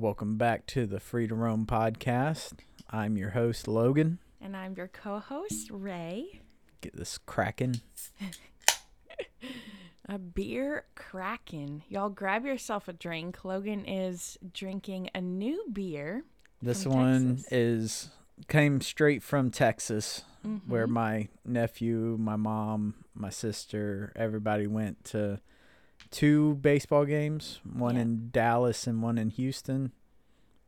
[0.00, 2.52] Welcome back to the Free to Roam podcast.
[2.90, 4.18] I'm your host, Logan.
[4.40, 6.40] And I'm your co host, Ray.
[6.80, 7.82] Get this cracking.
[10.08, 11.82] A beer kraken.
[11.90, 13.44] Y'all grab yourself a drink.
[13.44, 16.24] Logan is drinking a new beer.
[16.62, 17.52] This one Texas.
[17.52, 18.08] is
[18.48, 20.24] came straight from Texas,
[20.66, 20.90] where Mhm.
[20.92, 25.40] my nephew, my mom, my sister, everybody went to
[26.10, 28.02] two baseball games, one Yeah.
[28.02, 29.92] in Dallas and one in Houston.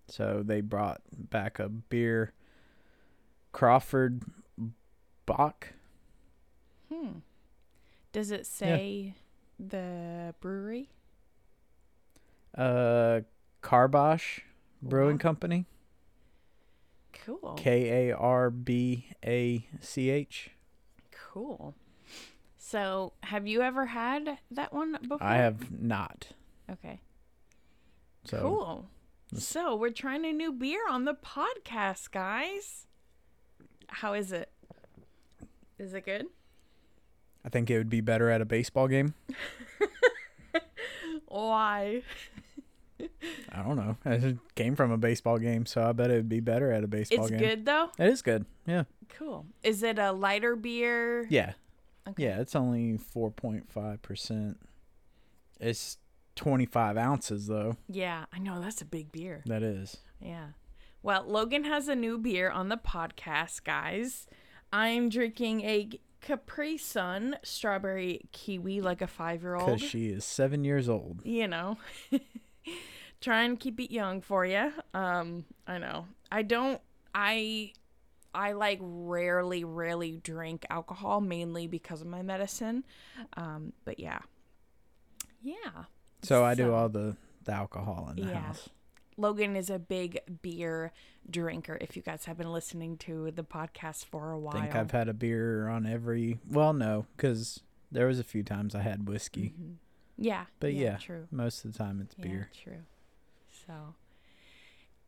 [0.09, 2.33] So they brought back a beer,
[3.53, 4.23] Crawford
[5.27, 5.69] Bock.
[6.93, 7.19] Hmm.
[8.13, 9.15] Does it say
[9.59, 10.91] the brewery?
[12.55, 13.21] Uh,
[13.63, 14.41] Karbach
[14.83, 15.21] Brewing Wow.
[15.23, 15.67] Company.
[17.25, 17.55] Cool.
[17.57, 20.51] K A R B A C H.
[21.13, 21.75] Cool.
[22.73, 25.23] So, have you ever had that one before?
[25.23, 26.29] I have not.
[26.71, 27.03] Okay.
[28.25, 28.87] So cool.
[29.39, 32.87] So, we're trying a new beer on the podcast, guys.
[33.89, 34.51] How is it?
[35.79, 36.29] Is it good?
[37.45, 39.13] I think it would be better at a baseball game.
[41.29, 42.01] Why?
[43.51, 43.97] I don't know.
[44.07, 46.89] It came from a baseball game, so I bet it would be better at a
[46.89, 47.39] baseball It's game.
[47.39, 47.91] good though.
[47.99, 48.47] It is good.
[48.65, 48.85] Yeah.
[49.11, 49.45] Cool.
[49.63, 51.27] Is it a lighter beer?
[51.29, 51.53] Yeah.
[52.09, 52.25] Okay.
[52.25, 52.41] Yeah.
[52.41, 54.57] It's only 4.5%.
[55.61, 55.99] It's
[56.37, 57.77] 25 ounces, though.
[57.89, 59.43] Yeah, I know that's a big beer.
[59.47, 59.99] That is.
[60.21, 60.49] Yeah.
[61.03, 64.27] Well, Logan has a new beer on the podcast, guys.
[64.73, 65.89] I'm drinking a
[66.21, 69.67] Capri Sun strawberry kiwi like a five year old.
[69.67, 71.21] Because she is seven years old.
[71.25, 71.77] You know,
[73.21, 74.73] try and keep it young for you.
[74.95, 76.07] Um, I know.
[76.31, 76.81] I don't.
[77.15, 77.73] I.
[78.35, 82.85] I like rarely, rarely drink alcohol, mainly because of my medicine.
[83.37, 84.21] Um, but yeah,
[85.43, 85.85] yeah.
[86.23, 88.41] So I do all the, the alcohol in the Yeah.
[88.43, 88.69] house.
[89.19, 90.91] Logan is a big beer
[91.29, 91.77] drinker.
[91.81, 94.91] If you guys have been listening to the podcast for a while, I think I've
[94.91, 96.39] had a beer on every.
[96.49, 97.61] Well, no, because
[97.91, 99.53] there was a few times I had whiskey.
[99.61, 99.75] Mhm.
[100.17, 101.27] Yeah, But yeah, true.
[101.31, 102.51] Most of the time it's Yeah, beer.
[102.63, 102.83] true.
[103.67, 103.95] So,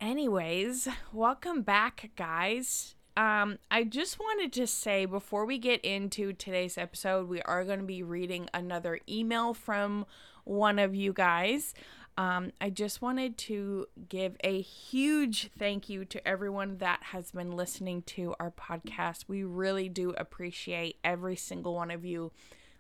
[0.01, 2.95] anyways, welcome back, guys.
[3.17, 7.79] Um, I just wanted to say before we get into today's episode, we are going
[7.79, 10.05] to be reading another email from
[10.45, 11.75] one of you guys.
[12.17, 17.53] Um, I just wanted to give a huge thank you to everyone that has been
[17.53, 19.25] listening to our podcast.
[19.27, 22.31] We really do appreciate every single one of you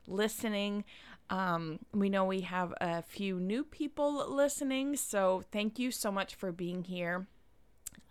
[0.06, 0.84] listening.
[1.30, 6.34] Um, we know we have a few new people listening, so thank you so much
[6.34, 7.26] for being here.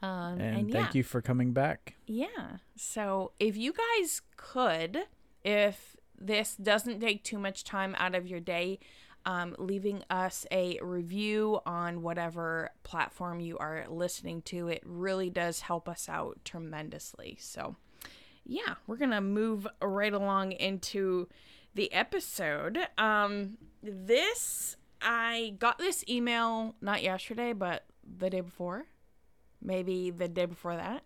[0.01, 1.95] Um, And, and, thank yeah, you for coming back.
[2.05, 2.57] yeah.
[2.75, 5.03] So if you guys could,
[5.43, 8.79] if this doesn't take too much time out of your day,
[9.25, 15.61] um, leaving us a review on whatever platform you are listening to, it really does
[15.61, 17.37] help us out tremendously.
[17.39, 17.77] So,
[18.45, 21.29] yeah, we're gonna move right along into
[21.75, 22.77] the episode.
[22.97, 27.85] Um, this I got this email not yesterday, but
[28.17, 28.85] the day before,
[29.63, 31.03] maybe the day before that.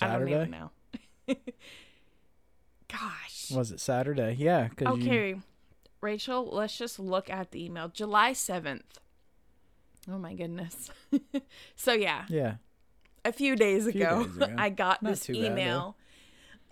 [0.00, 0.34] I don't Saturday?
[0.34, 0.70] even know.
[2.88, 3.50] Gosh.
[3.54, 4.36] Was it Saturday?
[4.38, 4.68] Yeah.
[4.68, 5.34] Cause You, Okay,
[6.00, 7.88] Rachel, let's just look at the email.
[7.88, 8.82] July 7th.
[10.10, 10.90] Oh my goodness.
[11.76, 12.54] so, yeah, yeah.
[13.24, 14.54] a few days few ago, days ago.
[14.58, 15.96] I got Not this email.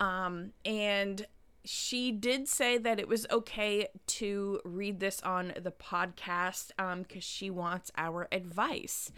[0.01, 1.27] um, and
[1.65, 7.23] she did say that it was okay to read this on the podcast um because
[7.23, 9.13] she wants our advice.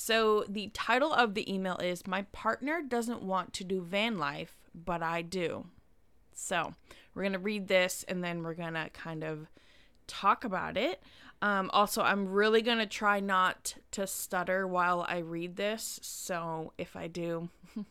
[0.00, 4.54] So the title of the email is My partner doesn't want to do van life,
[4.72, 5.66] but I do.
[6.32, 6.72] So
[7.14, 9.48] we're gonna read this and then we're gonna kind of
[10.06, 11.02] talk about it.
[11.42, 15.98] Um, also, I'm really gonna try not to stutter while I read this.
[16.00, 17.48] So if I do,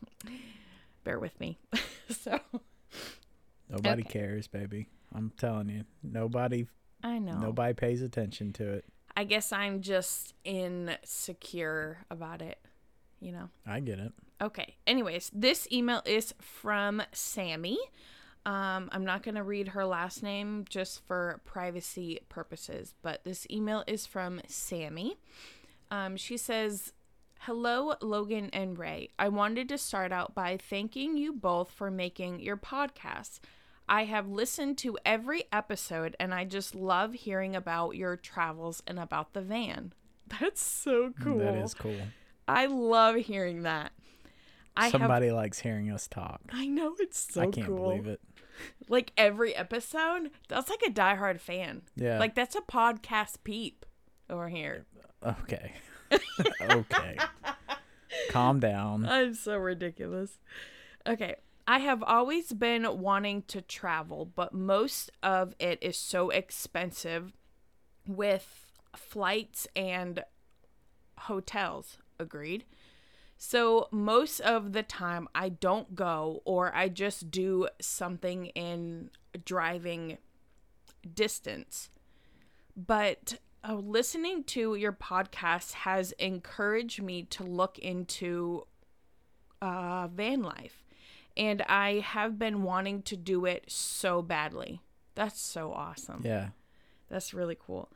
[1.04, 1.58] bear with me.
[2.10, 2.40] so
[3.70, 4.20] Nobody Okay.
[4.20, 4.88] cares, baby.
[5.14, 5.84] I'm telling you.
[6.02, 6.68] Nobody
[7.04, 7.38] I know.
[7.38, 8.86] nobody pays attention to it.
[9.18, 12.60] I guess I'm just insecure about it.
[13.20, 13.50] You know.
[13.66, 14.14] I get it.
[14.40, 14.76] Okay.
[14.86, 17.80] Anyways, this email is from Sammy.
[18.46, 23.48] Um, I'm not going to read her last name just for privacy purposes, but this
[23.50, 25.18] email is from Sammy.
[25.90, 26.94] Um, she says,
[27.40, 29.10] Hello, Logan and Ray.
[29.18, 33.40] I wanted to start out by thanking you both for making your podcast.
[33.90, 39.00] I have listened to every episode and I just love hearing about your travels and
[39.00, 39.94] about the van.
[40.40, 41.40] That's so cool.
[41.40, 41.96] That is cool.
[42.48, 43.92] I love hearing that.
[44.76, 46.42] I have Somebody likes hearing us talk.
[46.52, 47.90] I know it's so I can't cool.
[47.90, 48.22] believe it.
[48.90, 51.84] Like every episode, that's like a diehard fan.
[51.96, 52.20] Yeah.
[52.20, 53.86] Like that's a podcast peep
[54.30, 54.86] over here.
[55.26, 55.74] okay.
[56.62, 57.18] okay.
[58.30, 59.06] Calm down.
[59.10, 60.40] I'm so ridiculous.
[61.08, 61.36] Okay.
[61.68, 67.34] I have always been wanting to travel, but most of it is so expensive
[68.08, 70.24] with flights and
[71.20, 71.98] hotels.
[72.20, 72.64] Agreed.
[73.38, 79.12] So, most of the time, I don't go or I just do something in
[79.46, 80.18] driving
[81.14, 81.90] distance.
[82.76, 83.36] But
[83.68, 88.66] uh, listening to your podcast has encouraged me to look into
[89.62, 90.87] uh, van life.
[91.38, 94.82] And I have been wanting to do it so badly.
[95.16, 96.24] That's so awesome.
[96.26, 96.50] Yeah.
[97.10, 97.90] That's really cool.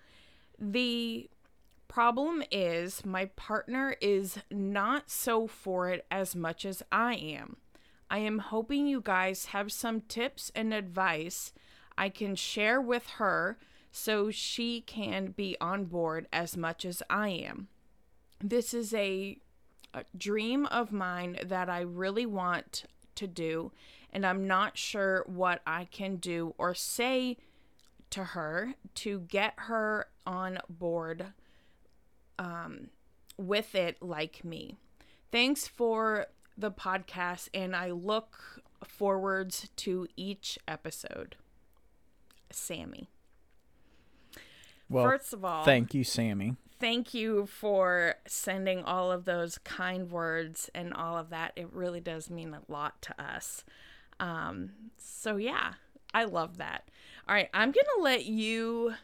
[0.57, 1.29] The
[1.87, 7.57] problem is my partner is not so for it as much as I am.
[8.09, 11.51] I am hoping you guys have some tips and advice
[11.97, 13.57] I can share with her
[13.91, 17.67] so she can be on board as much as I am.
[18.39, 19.37] This is a,
[19.93, 22.85] a dream of mine that I really want
[23.15, 23.71] to do,
[24.11, 27.37] and I'm not sure what I can do or say
[28.11, 31.27] to her to get her on board
[32.37, 32.89] um,
[33.37, 34.77] with it like me.
[35.31, 36.27] Thanks for
[36.57, 41.35] the podcast, and I look forwards to each episode.
[42.51, 43.09] Sammy.
[44.89, 46.57] Well, First of all, thank you, Sammy.
[46.81, 51.53] Thank you for sending all of those kind words and all of that.
[51.55, 53.63] It really does mean a lot to us.
[54.19, 55.73] Um, so yeah,
[56.13, 56.89] I love that.
[57.29, 58.95] All right, I'm gonna let you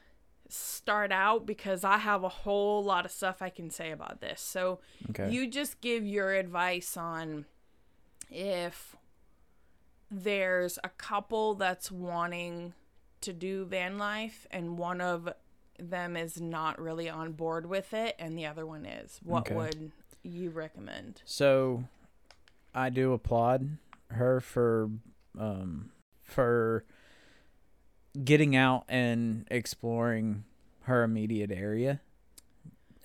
[0.49, 4.41] start out because I have a whole lot of stuff I can say about this.
[4.41, 5.29] So Okay.
[5.29, 7.45] you just give your advice on
[8.29, 8.95] if
[10.09, 12.73] there's a couple that's wanting
[13.21, 15.29] to do van life and one of
[15.79, 19.19] them is not really on board with it and the other one is.
[19.23, 19.55] What Okay.
[19.55, 19.91] would
[20.23, 21.21] you recommend?
[21.25, 21.85] So,
[22.73, 23.77] I do applaud
[24.11, 24.89] her for
[25.37, 25.91] um
[26.23, 26.83] for
[28.23, 30.43] getting out and exploring
[30.83, 32.01] her immediate area.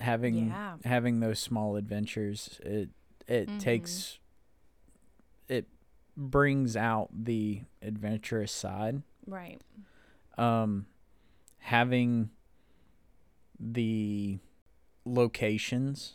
[0.01, 0.77] Having Yeah.
[0.85, 2.91] having those small adventures, it
[3.29, 3.59] it Mhm.
[3.61, 4.19] takes
[5.49, 5.67] it
[6.17, 9.03] brings out the adventurous side.
[9.27, 9.61] Right.
[10.39, 10.87] um
[11.59, 12.31] having
[13.63, 14.39] the
[15.05, 16.15] locations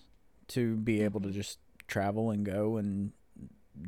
[0.50, 1.38] to be able to mm-hmm.
[1.38, 3.12] just travel and go and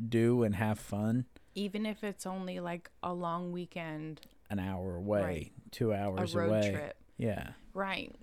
[0.08, 5.22] do and have fun Even if it's only like a long weekend, an hour away,
[5.22, 5.52] Right.
[5.72, 6.70] 2 a hours road away.
[6.72, 6.96] trip.
[7.18, 7.50] Yeah.
[7.74, 8.14] Right.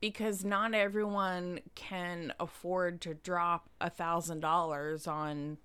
[0.00, 5.58] Because not everyone can afford to drop a thousand dollars on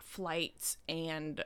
[0.00, 1.42] flights and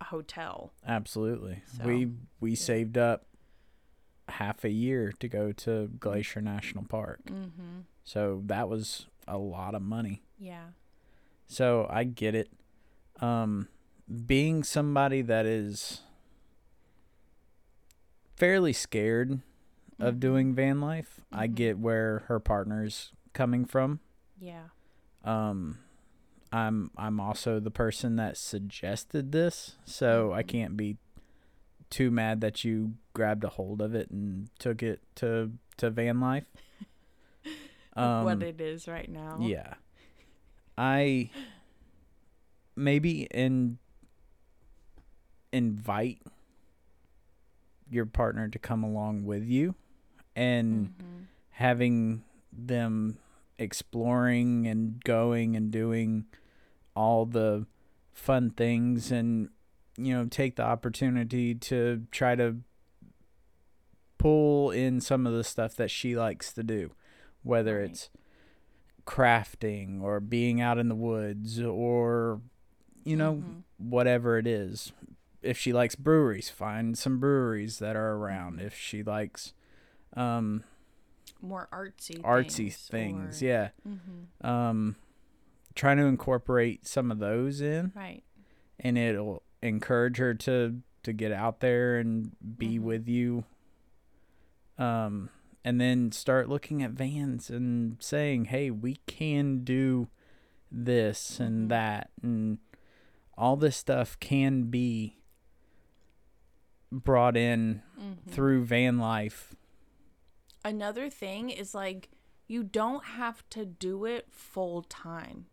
[0.00, 0.72] a hotel.
[0.86, 1.62] Absolutely.
[1.76, 3.26] So, we we saved up
[4.32, 7.20] half a year to go to Glacier National Park.
[7.26, 7.80] Mm-hmm.
[8.04, 10.22] So that was a lot of money.
[10.38, 10.66] Yeah.
[11.46, 12.50] So I get it.
[13.20, 13.68] Um,
[14.26, 16.00] being somebody that is
[18.36, 19.40] fairly scared
[19.98, 20.20] of Mhm.
[20.20, 21.54] doing van life, I Mhm.
[21.54, 24.00] get where her partner's coming from.
[24.38, 24.68] Yeah.
[25.24, 25.78] Um,
[26.50, 30.48] I'm I'm also the person that suggested this, so I Mhm.
[30.48, 30.98] can't be
[31.88, 36.20] too mad that you grabbed a hold of it and took it to to van
[36.20, 36.44] life.
[37.94, 39.36] Um, what it is right now.
[39.38, 39.74] yeah.
[40.78, 41.28] I
[42.74, 43.76] maybe in
[45.52, 46.22] invite
[47.90, 49.74] your partner to come along with you
[50.34, 51.26] and Mhm.
[51.50, 53.18] having them
[53.58, 56.24] exploring and going and doing
[56.96, 57.66] all the
[58.14, 59.50] fun things and
[59.98, 62.56] you know take the opportunity to try to
[64.22, 66.92] pull in some of the stuff that she likes to do
[67.42, 67.90] whether Right.
[67.90, 68.08] it's
[69.04, 72.40] crafting or being out in the woods or
[73.04, 73.62] you know Mhm.
[73.78, 74.92] whatever it is
[75.42, 79.54] if she likes breweries find some breweries that are around if she likes
[80.14, 80.62] um
[81.40, 82.86] more artsy artsy things.
[82.88, 84.46] things, or- yeah Mhm.
[84.46, 84.96] um
[85.74, 88.22] trying to incorporate some of those in Right.
[88.78, 92.82] and it'll encourage her to to get out there and be Mhm.
[92.82, 93.44] with you
[94.82, 95.30] um
[95.64, 100.08] and then start looking at vans and saying hey we can do
[100.70, 101.68] this and Mhm.
[101.68, 102.58] that and
[103.38, 105.18] all this stuff can be
[106.90, 108.30] brought in Mhm.
[108.30, 109.54] through van life
[110.64, 112.08] Another thing is like
[112.46, 115.46] you don't have to do it full time.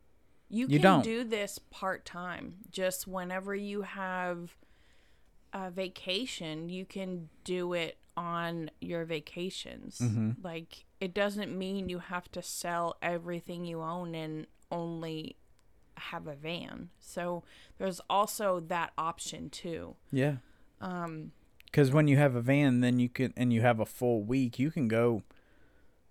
[0.49, 1.01] You You can don't.
[1.03, 2.57] do this part time.
[2.69, 4.55] Just whenever you have
[5.51, 9.99] a vacation, you can do it on your vacations.
[9.99, 10.43] Mhm.
[10.43, 15.37] Like it doesn't mean you have to sell everything you own and only
[15.95, 16.89] have a van.
[16.99, 17.43] So
[17.77, 19.95] there's also that option too.
[20.11, 20.37] Yeah.
[20.81, 21.31] Um,
[21.65, 24.57] Because when you have a van, then you can, and you have a full week,
[24.59, 25.23] you can go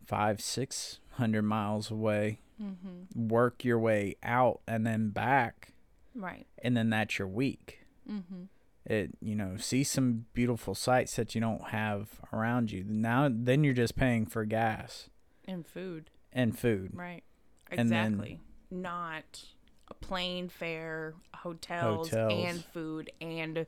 [0.06, 3.14] five, six hundred miles away, mhm.
[3.14, 5.72] work your way out, and then back,
[6.14, 6.46] Right.
[6.62, 7.80] and then that's your week.
[8.08, 8.48] Mhm.
[8.88, 12.84] It, you know, see some beautiful sights that you don't have around you.
[12.88, 15.10] Now, then you're just paying for gas
[15.46, 16.10] And food.
[16.32, 16.92] and food.
[16.94, 17.22] Right.
[17.70, 18.40] And then- Exactly.
[18.70, 19.44] Not
[19.88, 22.44] a plane fare, hotels, Hotels.
[22.46, 23.66] and food and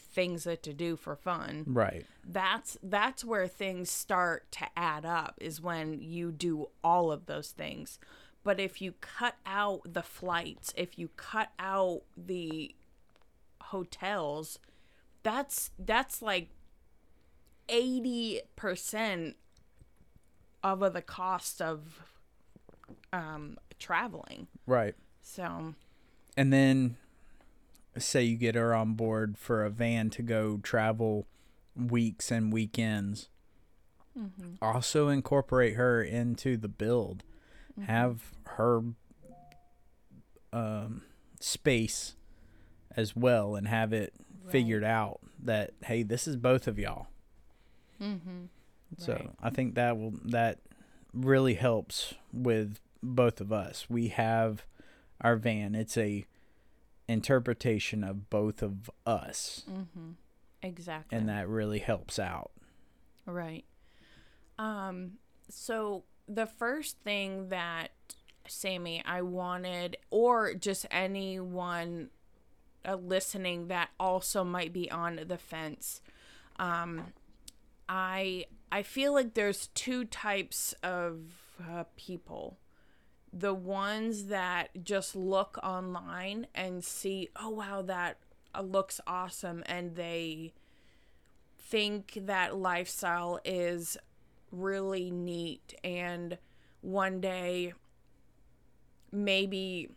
[0.00, 1.64] things that to do for fun.
[1.66, 2.06] Right.
[2.26, 7.50] That's that's where things start to add up is when you do all of those
[7.50, 7.98] things.
[8.44, 12.74] But if you cut out the flights, if you cut out the
[13.72, 14.58] hotels,
[15.22, 16.48] that's that's like
[17.68, 19.34] 80%
[20.62, 22.02] of the cost of
[23.12, 24.46] um traveling.
[24.66, 24.94] Right.
[25.20, 25.74] So,
[26.36, 26.96] And then
[27.98, 31.26] say you get her on board for a van to go travel
[31.76, 33.28] weeks and weekends.
[34.18, 37.24] mhm, Also incorporate her into the build.
[37.78, 37.84] mhm.
[37.84, 38.82] Have her
[40.52, 41.02] um
[41.40, 42.14] space
[42.96, 44.12] as well and have it
[44.48, 47.06] figured out that hey, this is both of y'all.
[48.00, 48.48] Mhm.
[48.98, 49.30] So Right.
[49.40, 50.58] I think that will that
[51.14, 53.88] really helps with both of us.
[53.88, 54.64] We have
[55.20, 55.74] our van.
[55.74, 56.26] It's a
[57.08, 60.14] interpretation of both of us, Mhm.
[60.62, 61.18] Exactly.
[61.18, 62.52] and that really helps out.
[63.26, 63.64] Right.
[64.58, 65.18] Um
[65.48, 67.90] so the first thing that
[68.48, 72.10] Sammy I wanted or just anyone
[72.86, 76.00] uh, listening that also might be on the fence
[76.58, 77.12] um
[77.88, 81.20] I I feel like there's two types of
[81.62, 82.56] uh, people.
[83.30, 88.16] The ones that just look online and see, oh wow, that
[88.54, 90.54] uh, looks awesome, and they
[91.58, 93.98] think that lifestyle is
[94.50, 96.36] really neat and
[96.82, 97.72] one day
[99.10, 99.88] maybe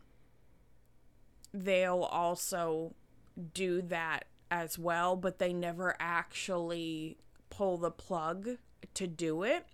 [1.63, 2.93] they'll also
[3.53, 7.17] do that as well but they never actually
[7.50, 8.50] pull the plug
[8.93, 9.65] to do it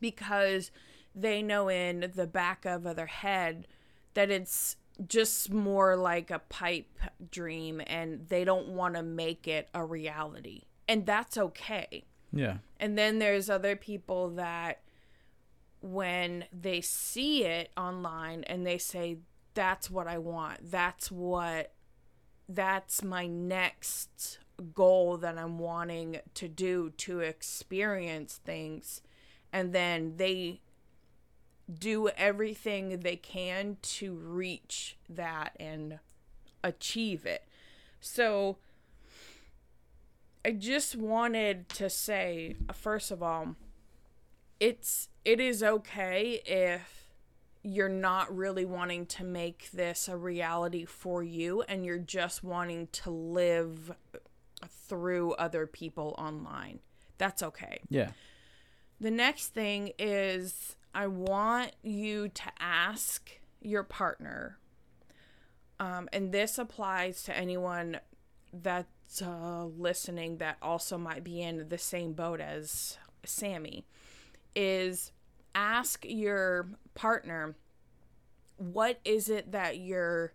[0.00, 0.70] because
[1.14, 3.66] they know in the back of their head
[4.14, 6.98] that it's just more like a pipe
[7.30, 12.58] dream and they don't want to make it a reality and that's okay Yeah.
[12.80, 14.80] and then there's other people that
[15.80, 19.18] when they see it online and they say
[19.58, 20.70] that's what I want.
[20.70, 21.72] That's what
[22.48, 24.38] that's my next
[24.72, 29.02] goal that I'm wanting to do to experience things
[29.52, 30.60] and then they
[31.72, 35.98] do everything they can to reach that and
[36.62, 37.42] achieve it.
[38.00, 38.58] So
[40.44, 43.56] I just wanted to say first of all
[44.60, 46.97] it's it is okay if
[47.68, 52.88] you're not really wanting to make this a reality for you and you're just wanting
[52.90, 53.92] to live
[54.66, 56.78] through other people online.
[57.18, 57.80] That's okay.
[57.90, 58.12] Yeah.
[59.00, 64.58] The next thing is I want you to ask your partner,
[65.78, 68.00] um, and this applies to anyone
[68.50, 73.84] that's uh, listening that also might be in the same boat as Sammy,
[74.56, 75.12] is
[75.58, 77.56] ask your partner,
[78.56, 80.32] what is it that you're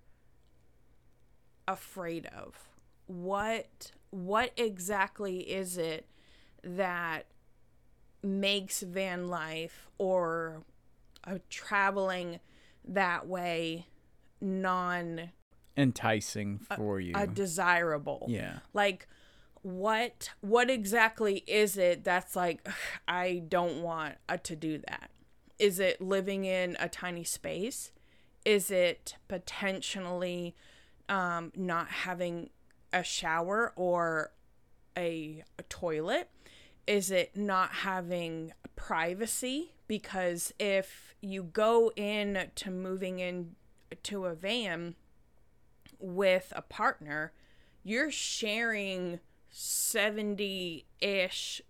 [1.68, 2.56] afraid of?
[3.08, 6.06] What what exactly is it
[6.64, 7.26] that
[8.22, 10.64] makes van life or
[11.50, 12.40] traveling
[12.86, 13.88] that way
[14.42, 15.32] non
[15.76, 17.14] Enticing for you.
[17.16, 18.60] a desirable yeah.
[18.74, 19.08] like
[19.64, 22.68] what what exactly is it that's like
[23.08, 25.10] i don't want uh, to do that
[25.64, 27.94] is it living in a tiny space?
[28.44, 30.56] Is it potentially
[31.08, 32.50] um, not having
[32.92, 34.32] a shower or
[34.98, 36.30] a, a toilet?
[36.86, 39.72] Is it not having privacy?
[39.88, 43.56] Because if you go in to moving in
[44.04, 44.96] to a van
[45.98, 47.32] with a partner
[47.84, 51.62] you're sharing 70 ish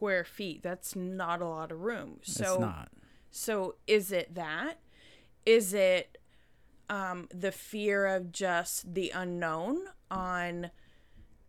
[0.00, 0.62] square feet.
[0.62, 2.20] That's not a lot of room.
[2.22, 2.88] So it's not.
[3.30, 4.78] so is it that?
[5.44, 6.16] Is it
[6.88, 10.70] um the fear of just the unknown on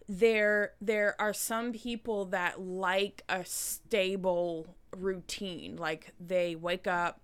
[0.10, 5.78] there there are some people that like a stable routine.
[5.78, 7.22] Like they wake up,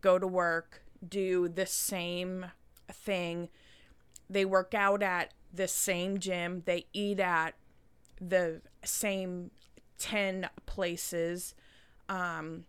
[0.00, 2.46] go to work, do the same
[2.92, 3.48] thing.
[4.30, 7.54] They work out at the same gym, they eat at
[8.20, 9.50] the same
[9.98, 11.54] 10 places.
[12.08, 12.64] Um,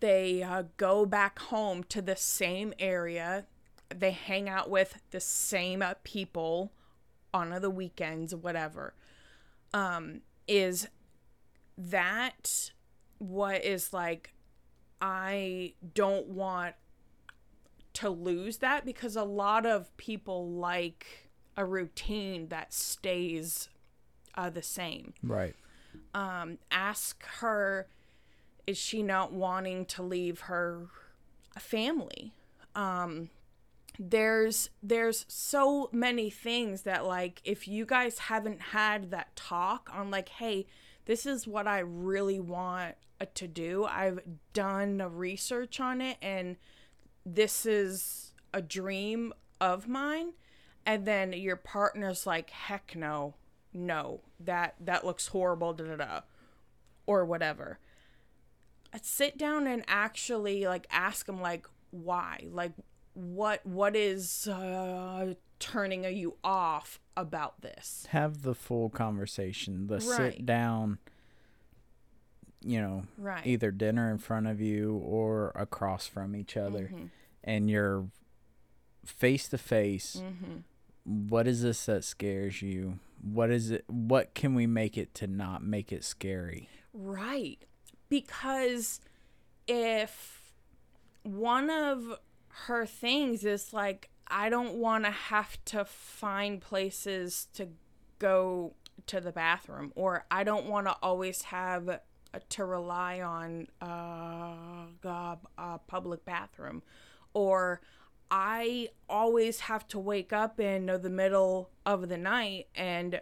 [0.00, 3.46] they uh, go back home to the same area.
[3.94, 6.72] They hang out with the same people
[7.32, 8.94] on the weekends, whatever.
[9.72, 10.88] Um, is
[11.78, 12.72] that
[13.18, 14.34] what is like,
[15.00, 16.74] I don't want
[17.94, 23.68] to lose that because a lot of people like a routine that stays
[24.34, 25.12] uh, the same.
[25.22, 25.54] Right.
[26.14, 27.88] Um, ask her,
[28.66, 30.88] is she not wanting to leave her
[31.58, 32.32] family?
[32.74, 33.30] Um,
[33.98, 40.10] there's there's so many things that like if you guys haven't had that talk on
[40.10, 40.64] like hey
[41.04, 43.84] this is what i really want uh, to do.
[43.84, 44.18] I've
[44.52, 46.56] done research on it and
[47.24, 50.32] this is a dream of mine.
[50.84, 53.34] And then your partner's like heck no
[53.74, 56.20] no that that looks horrible da da da
[57.06, 57.78] or whatever
[59.00, 62.72] sit down and actually like ask them like why like
[63.14, 69.86] what what is uh turning you off about this Have the full conversation.
[69.86, 70.34] The Right.
[70.34, 70.98] sit down,
[72.64, 77.10] you know, right either dinner in front of you or across from each other, Mhm.
[77.44, 78.08] and you're
[79.04, 80.20] face to face.
[81.04, 82.98] What is this that scares you?
[83.20, 83.84] What is it?
[83.88, 86.68] What can we make it to not make it scary?
[86.92, 87.58] Right.
[88.08, 89.00] Because
[89.66, 90.52] if
[91.22, 92.18] one of
[92.66, 97.68] her things is like, I don't want to have to find places to
[98.18, 98.74] go
[99.06, 102.00] to the bathroom, or I don't want to always have
[102.50, 104.86] to rely on uh,
[105.58, 106.82] a public bathroom,
[107.34, 107.80] or
[108.34, 113.20] I always have to wake up in the middle of the night and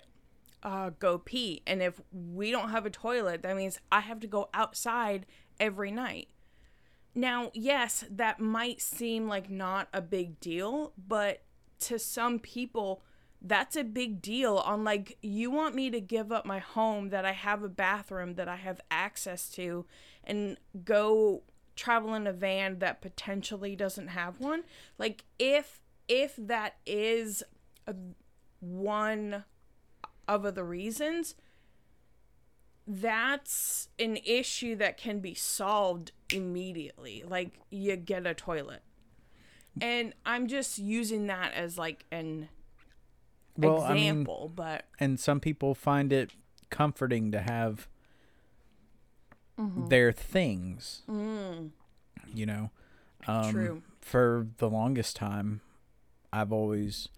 [0.62, 1.62] uh, go pee.
[1.66, 5.26] And if we don't have a toilet, that means I have to go outside
[5.58, 6.28] every night.
[7.12, 11.42] Now, yes, that might seem like not a big deal, but
[11.80, 13.02] to some people,
[13.42, 14.58] that's a big deal.
[14.58, 18.34] On like, you want me to give up my home that I have a bathroom
[18.34, 19.86] that I have access to
[20.22, 21.42] and go
[21.80, 24.62] travel in a van that potentially doesn't have one?
[24.98, 27.42] Like, if if that is
[27.86, 27.94] a,
[28.60, 29.44] one
[30.28, 31.34] of the reasons
[32.86, 38.82] that's an issue that can be solved immediately like you get a toilet
[39.80, 42.48] and i'm just using that as like an
[43.56, 46.30] Well, I mean, example but and some people find it
[46.70, 47.86] comforting to have
[49.60, 49.88] Mm-hmm.
[49.88, 51.02] their things.
[51.08, 52.70] You know,
[53.26, 53.50] um, Mm.
[53.52, 53.82] True.
[54.00, 55.60] For the longest time,
[56.32, 57.08] I've always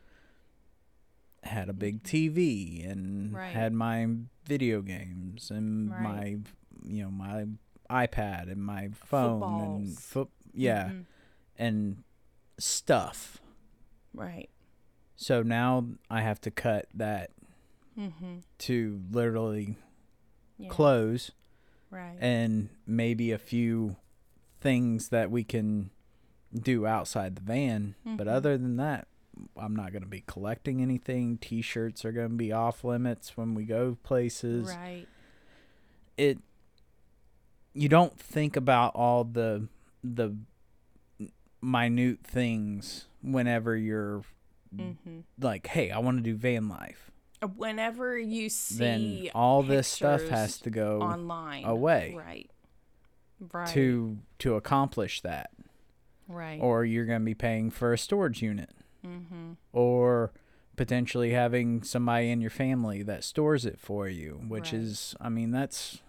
[1.44, 3.37] had a big TV and Mm-hmm.
[3.37, 3.52] Right.
[3.52, 4.09] had my
[4.44, 6.02] video games and Right.
[6.02, 6.24] my,
[6.85, 7.46] you know, my
[7.90, 9.98] iPad and my phone and Footballs.
[10.00, 11.05] foot, yeah, Mhm.
[11.59, 12.05] and
[12.59, 13.38] stuff.
[14.14, 14.50] right
[15.16, 17.31] So now I have to cut that
[17.98, 18.38] mm-hmm.
[18.59, 19.76] to literally
[20.59, 20.68] yeah.
[20.68, 21.31] close
[21.92, 23.96] right and maybe a few
[24.61, 25.90] things that we can
[26.52, 27.94] do outside the van.
[28.05, 28.31] But Mhm.
[28.33, 29.07] other than that,
[29.57, 31.38] I'm not going to be collecting anything.
[31.38, 34.68] T-shirts are going to be off limits when we go places.
[34.68, 35.07] right
[36.16, 36.38] It
[37.74, 39.68] you don't think about all the
[40.05, 40.37] the
[41.62, 44.24] minute things whenever you're
[44.74, 45.20] mm-hmm.
[45.40, 47.12] like, "Hey, I want to do van life."
[47.57, 52.50] Whenever you see then all this stuff has to go online away right
[53.52, 55.50] right to to accomplish that.
[56.28, 58.70] right or you're going to be paying for a storage unit
[59.07, 59.52] mm-hmm.
[59.72, 60.33] or
[60.76, 64.81] potentially having somebody in your family that stores it for you which Right.
[64.83, 66.00] is i mean that's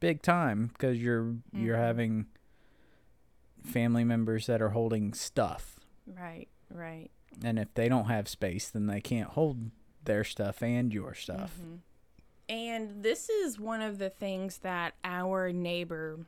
[0.00, 1.86] big time because you're you're Mhm.
[1.86, 2.26] having
[3.64, 7.10] family members that are holding stuff right right
[7.42, 9.70] and if they don't have space then they can't hold
[10.06, 11.80] their stuff and your stuff Mhm.
[12.48, 16.26] And this is one of the things that our neighbor,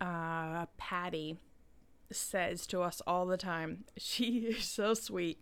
[0.00, 1.38] uh, Patty,
[2.12, 3.84] says to us all the time.
[3.96, 5.40] She is so sweet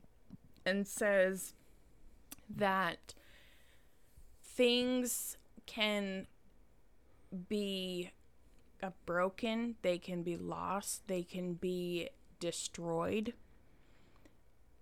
[0.64, 1.54] and says
[2.48, 3.14] that
[4.42, 6.26] things can
[7.48, 8.10] be
[8.82, 12.08] uh, broken, they can be lost, they can be
[12.40, 13.34] destroyed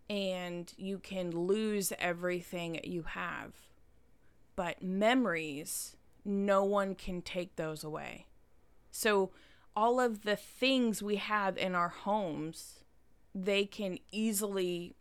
[0.09, 3.53] and you can lose everything you have.
[4.55, 8.27] But memories, no one can take those away.
[8.90, 9.31] So
[9.75, 12.81] all of the things we have in our homes,
[13.35, 14.95] they can easily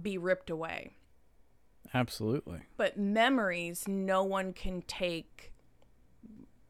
[0.00, 0.94] be ripped away.
[1.92, 2.60] Absolutely.
[2.76, 5.52] But memories, no one can take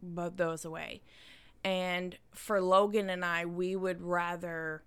[0.02, 1.02] but those away.
[1.62, 4.82] And for Logan and I, we would rather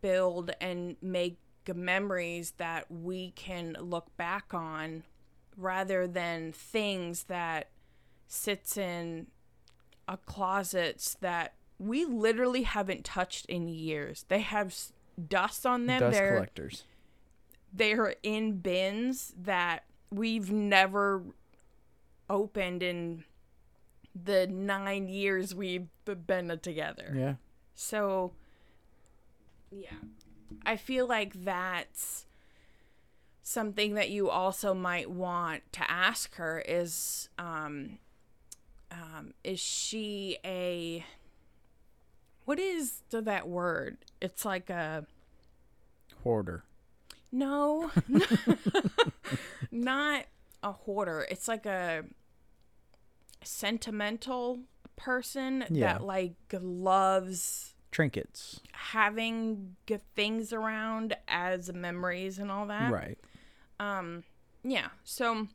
[0.00, 1.38] build and make
[1.74, 5.04] memories that we can look back on
[5.56, 7.68] rather than things that
[8.26, 9.26] sits in
[10.08, 14.24] a closets that we literally haven't touched in years.
[14.28, 14.74] They have
[15.28, 16.00] dust on them.
[16.00, 16.84] Dust they're, collectors.
[17.72, 21.22] They're in bins that we've never
[22.28, 23.24] opened in
[24.14, 27.14] the nine years we've been together.
[27.16, 27.34] Yeah.
[27.74, 28.32] So,
[29.70, 29.88] yeah.
[30.64, 32.26] I feel like that's
[33.42, 37.98] something that you also might want to ask her is um,
[38.90, 41.04] um, is she a
[42.44, 43.98] what is that word?
[44.20, 45.06] It's like a
[46.22, 46.64] hoarder.
[47.32, 47.92] No,
[49.70, 50.24] not
[50.62, 51.26] a hoarder.
[51.30, 52.04] It's like a
[53.44, 54.60] sentimental
[54.96, 55.94] person yeah.
[55.94, 62.90] that like loves trinkets, having good things around as memories and all that.
[62.90, 63.18] Right.
[63.78, 64.24] Um.
[64.62, 64.88] Yeah.
[65.04, 65.48] So.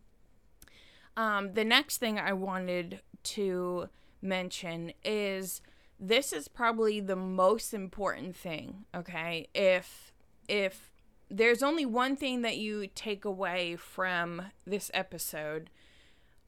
[1.18, 1.54] Um.
[1.54, 3.90] The next thing I wanted to
[4.22, 5.62] mention is
[6.00, 8.86] this is probably the most important thing.
[8.94, 9.48] Okay.
[9.54, 10.14] If
[10.48, 10.92] if
[11.30, 15.70] there's only one thing that you take away from this episode,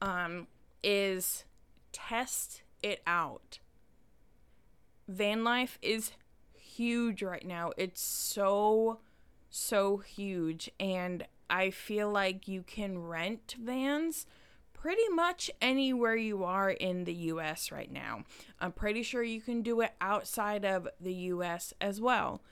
[0.00, 0.46] um,
[0.82, 1.44] is
[1.92, 3.58] test it out.
[5.08, 6.12] Van life is
[6.52, 7.72] huge right now.
[7.76, 9.00] It's so,
[9.48, 10.70] so huge.
[10.78, 14.26] And I feel like you can rent vans
[14.74, 18.24] pretty much anywhere you are in the US right now.
[18.60, 22.42] I'm pretty sure you can do it outside of the US as well.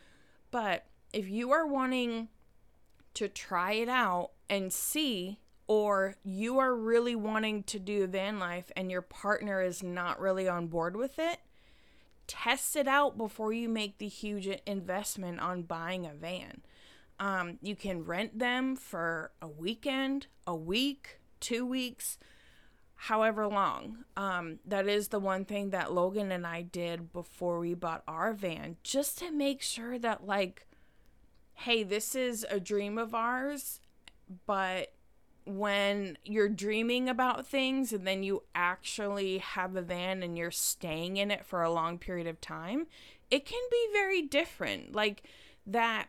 [0.50, 2.28] But if you are wanting
[3.14, 8.70] to try it out and see or you are really wanting to do van life
[8.76, 11.38] and your partner is not really on board with it,
[12.26, 16.62] test it out before you make the huge investment on buying a van.
[17.18, 22.18] Um, you can rent them for a weekend, a week, two weeks,
[22.94, 24.04] however long.
[24.16, 28.32] Um, that is the one thing that Logan and I did before we bought our
[28.32, 30.66] van, just to make sure that, like,
[31.54, 33.80] hey, this is a dream of ours,
[34.46, 34.92] but
[35.46, 41.16] when you're dreaming about things and then you actually have a van and you're staying
[41.16, 42.86] in it for a long period of time,
[43.30, 44.94] it can be very different.
[44.94, 45.22] Like
[45.66, 46.08] that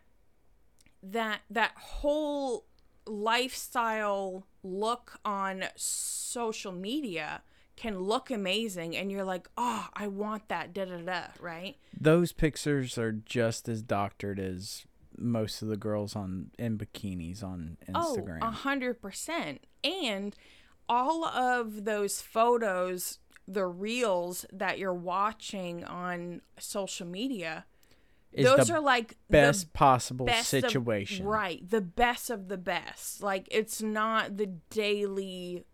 [1.04, 2.65] that that whole
[3.06, 7.41] lifestyle look on social media
[7.76, 11.78] can look amazing and you're like, "Oh, I want that." da da da, right?
[11.97, 14.86] Those pictures are just as doctored as
[15.17, 18.39] most of the girls on in bikinis on Instagram.
[18.41, 19.65] Oh, a hundred percent.
[19.84, 20.36] And
[20.89, 27.65] all of those photos, the reels that you're watching on social media,
[28.32, 31.25] Is those are like best possible best situation.
[31.25, 31.69] Of, right.
[31.69, 33.21] The best of the best.
[33.21, 35.65] Like it's not the daily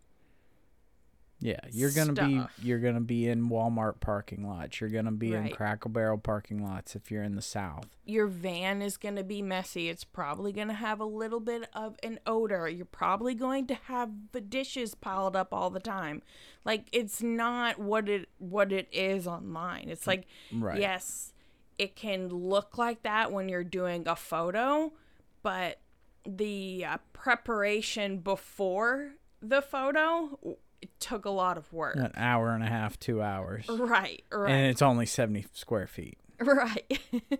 [1.44, 2.28] yeah, you're gonna stuff.
[2.58, 4.80] be you're gonna be in Walmart parking lots.
[4.80, 5.48] You're gonna be right.
[5.48, 7.86] in Cracker Barrel parking lots if you're in the South.
[8.06, 9.90] Your van is gonna be messy.
[9.90, 12.70] It's probably gonna have a little bit of an odor.
[12.70, 16.22] You're probably going to have the dishes piled up all the time.
[16.64, 19.90] Like it's not what it what it is online.
[19.90, 20.80] It's like right.
[20.80, 21.34] yes,
[21.78, 24.94] it can look like that when you're doing a photo,
[25.42, 25.82] but
[26.26, 30.40] the uh, preparation before the photo
[30.84, 31.96] it took a lot of work.
[31.96, 33.66] An hour and a half, two hours.
[33.70, 34.52] Right, right.
[34.52, 36.18] And it's only 70 square feet.
[36.40, 37.00] Right.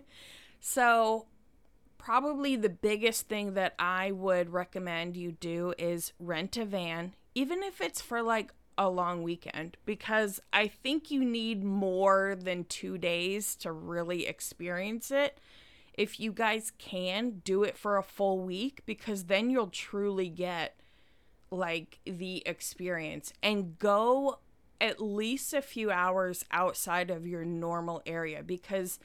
[0.60, 1.26] so,
[1.98, 7.62] probably the biggest thing that I would recommend you do is rent a van, even
[7.62, 12.96] if it's for like a long weekend, because I think you need more than two
[12.96, 15.36] days to really experience it.
[15.92, 20.80] If you guys can, do it for a full week because then you'll truly get
[21.50, 24.38] like the experience and go
[24.80, 28.98] at least a few hours outside of your normal area because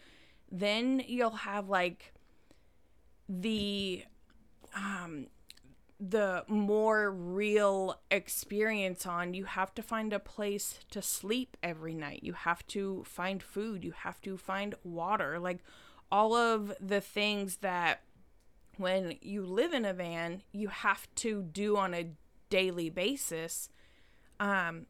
[0.51, 2.13] then you'll have like
[3.27, 4.03] the
[4.75, 5.27] um
[5.99, 9.33] the more real experience on.
[9.33, 12.21] You have to find a place to sleep every night.
[12.23, 13.83] You have to find food.
[13.83, 15.39] You have to find water.
[15.39, 15.59] Like
[16.09, 18.01] all of the things that
[18.77, 22.11] when you live in a van you have to do on a
[22.49, 23.69] daily basis
[24.39, 24.85] um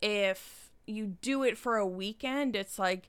[0.00, 3.08] if you do it for a weekend, it's like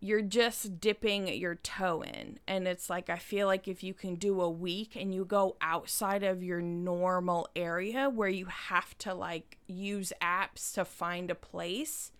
[0.00, 2.38] you're just dipping your toe in.
[2.46, 5.56] And it's like, I feel like if you can do a week and you go
[5.60, 11.34] outside of your normal area where you have to like use apps to find a
[11.34, 12.12] place,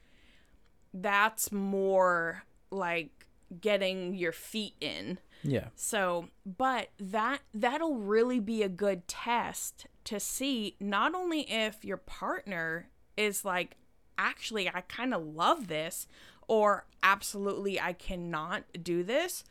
[0.93, 3.27] that's more like
[3.61, 5.19] getting your feet in.
[5.45, 5.69] Yeah.
[5.77, 11.99] So, but that that'll really be a good test to see not only if your
[11.99, 13.77] partner is like
[14.17, 16.09] actually I kind of love this
[16.47, 19.45] or absolutely I cannot do this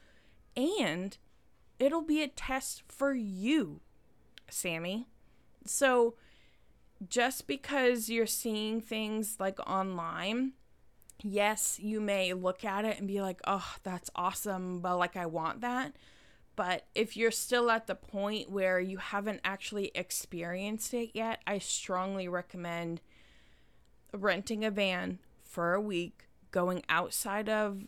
[0.56, 1.16] and
[1.78, 3.82] it'll be a test for you,
[4.50, 5.06] Sammy.
[5.64, 6.16] So,
[7.08, 10.54] just because you're seeing things like online
[11.24, 15.26] yes, you may look at it and be like, oh, that's awesome, but like, I
[15.26, 15.94] want that.
[16.58, 21.60] But if you're still at the point where you haven't actually experienced it yet, I
[21.60, 23.00] strongly recommend
[24.12, 27.84] renting a van for a week, going outside of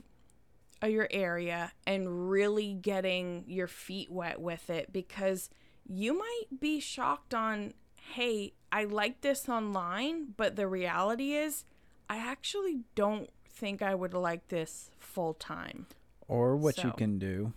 [0.83, 5.49] uh, your area, and really getting your feet wet with it because
[5.87, 7.73] you might be shocked on,
[8.13, 11.65] hey, I like this online, but the reality is
[12.07, 15.87] I actually don't think I would like this full time.
[16.27, 17.53] Or what you can do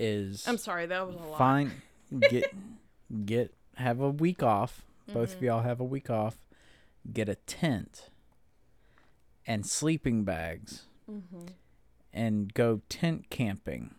[0.00, 1.38] is I'm sorry, that was a lot.
[1.38, 1.70] find
[2.30, 2.52] get
[3.26, 4.82] get have a week off.
[5.12, 5.38] Both Mm-hmm.
[5.38, 6.36] of y'all have a week off.
[7.12, 8.08] Get a tent
[9.46, 11.46] and sleeping bags Mm-hmm.
[12.12, 13.94] and go tent camping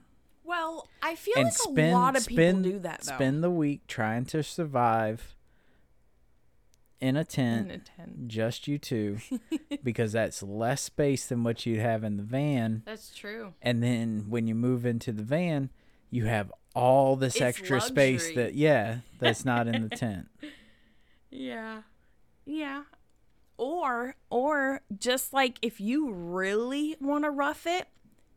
[0.46, 3.16] Well, I feel and like spend a lot of spend people do that though.
[3.16, 5.36] spend the week trying to survive
[7.02, 8.28] in a tent in a tent.
[8.28, 9.18] just you two
[9.84, 13.54] because that's less space than what you'd have in the van That's true.
[13.62, 15.70] and then when you move into the van
[16.12, 20.28] you have all this It's extra space that yeah that's not in the tent
[21.32, 21.82] Yeah.
[22.46, 22.84] Yeah.
[23.58, 27.88] Or or just like if you really want to rough it,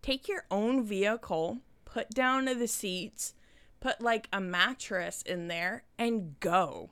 [0.03, 3.35] take your own vehicle, put down the seats,
[3.81, 6.91] put like a mattress in there and go.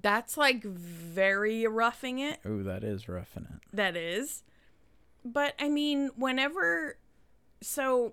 [0.00, 2.38] That's like very roughing it.
[2.44, 4.42] oh that is roughing it That is.
[5.24, 6.98] But I mean, whenever
[7.62, 8.12] so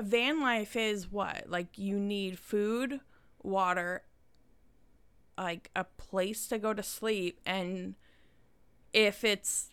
[0.00, 1.44] van life is what?
[1.48, 3.00] Like you need food,
[3.42, 4.02] water,
[5.36, 7.94] like a place to go to sleep and
[8.92, 9.70] if it's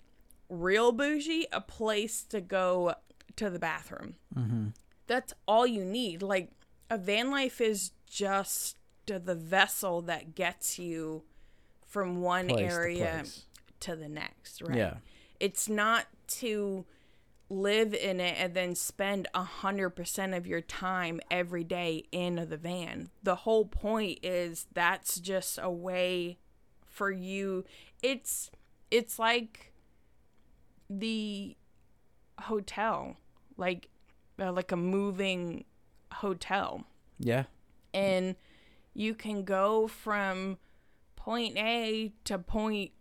[0.49, 2.95] real bougie, a place to go
[3.35, 4.15] to the bathroom.
[4.35, 4.67] mm-hmm.
[5.07, 6.21] That's all you need.
[6.21, 6.51] Like
[6.89, 8.77] a van life is just
[9.17, 11.23] the vessel that gets you
[11.87, 13.31] from one place area to
[13.79, 14.77] to the next, right?
[14.77, 14.93] yeah
[15.39, 16.85] It's not to
[17.49, 22.47] live in it and then spend a hundred percent of your time every day in
[22.49, 23.09] the van.
[23.23, 26.37] The whole point is that's just a way
[26.85, 27.65] for you.
[28.03, 28.51] It's
[28.91, 29.73] it's like
[30.89, 31.55] the
[32.39, 33.17] hotel,
[33.57, 33.89] like
[34.39, 35.65] uh, like a moving
[36.11, 36.85] hotel
[37.19, 37.43] yeah
[37.93, 38.35] and
[38.93, 40.57] you can go from
[41.15, 42.91] point A to point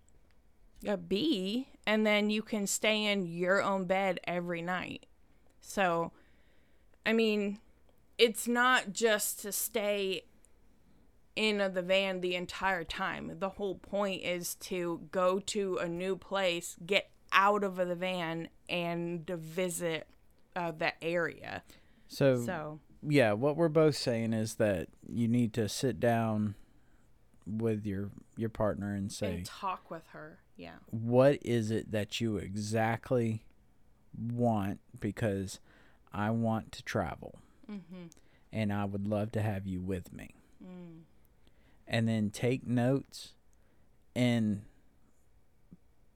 [0.87, 5.07] uh, B, and then you can stay in your own bed every night.
[5.63, 6.13] So,
[7.07, 7.61] I mean,
[8.19, 10.27] it's not just to stay
[11.35, 13.33] in the van the entire time.
[13.39, 18.49] The whole point is to go to a new place, get out of the van,
[18.69, 20.07] and visit
[20.55, 21.63] uh, the area.
[22.07, 26.57] so, So, yeah what we're both saying is that you need to sit down
[27.49, 30.39] with your your partner and say and talk with her.
[30.57, 30.75] Yeah.
[30.91, 33.45] what is it that you exactly
[34.19, 35.61] want because
[36.13, 37.39] I want to travel
[37.71, 38.07] Mm-hmm.
[38.53, 40.35] and I would love to have you with me.
[40.65, 41.03] Mm.
[41.87, 43.35] And then take notes
[44.17, 44.63] and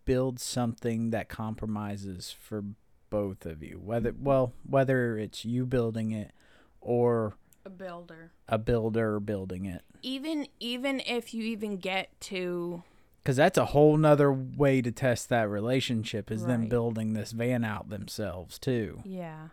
[0.05, 2.65] build something that compromises for
[3.11, 3.79] both of you.
[3.83, 6.33] Whether well, whether it's you building it
[6.81, 8.33] or A builder.
[8.49, 9.83] a builder building it.
[10.03, 12.83] Even even if you even get to
[13.23, 17.65] Because that's a whole nother way to test that relationship is them building this van
[17.65, 19.01] out themselves too.
[19.05, 19.49] yeah.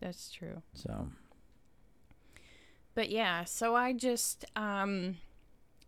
[0.00, 0.62] That's true.
[0.74, 1.08] So
[2.94, 5.16] But yeah, so I just um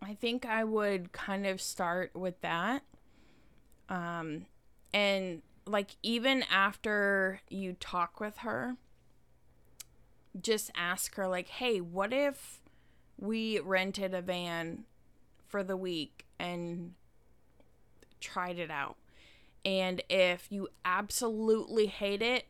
[0.01, 2.83] I think I would kind of start with that.
[3.89, 4.45] Um
[4.93, 8.75] and like even after you talk with her
[10.41, 12.61] just ask her like, "Hey, what if
[13.17, 14.85] we rented a van
[15.47, 16.93] for the week and
[18.19, 18.97] tried it out?"
[19.65, 22.45] And if you absolutely hate it,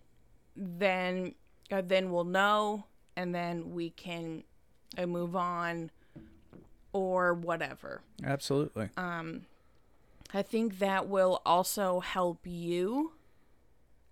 [0.56, 1.36] then
[1.72, 4.44] uh, then we'll know and then we can
[4.98, 5.92] uh, move on
[6.94, 8.02] or whatever.
[8.24, 8.90] absolutely.
[8.98, 9.46] Um
[10.34, 13.14] I think that will also help you.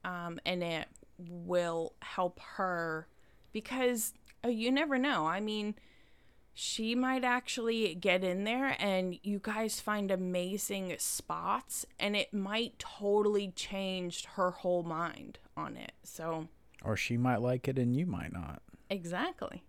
[0.04, 3.08] Um, and it will help her
[3.56, 4.14] because
[4.44, 5.26] uh, you never know.
[5.28, 5.76] I mean,
[6.54, 12.78] she might actually get in there and you guys find amazing spots and it might
[12.78, 15.94] totally change her whole mind on it.
[16.04, 16.50] So,
[16.84, 18.62] Or she might like it and you might not.
[18.90, 19.64] exactly.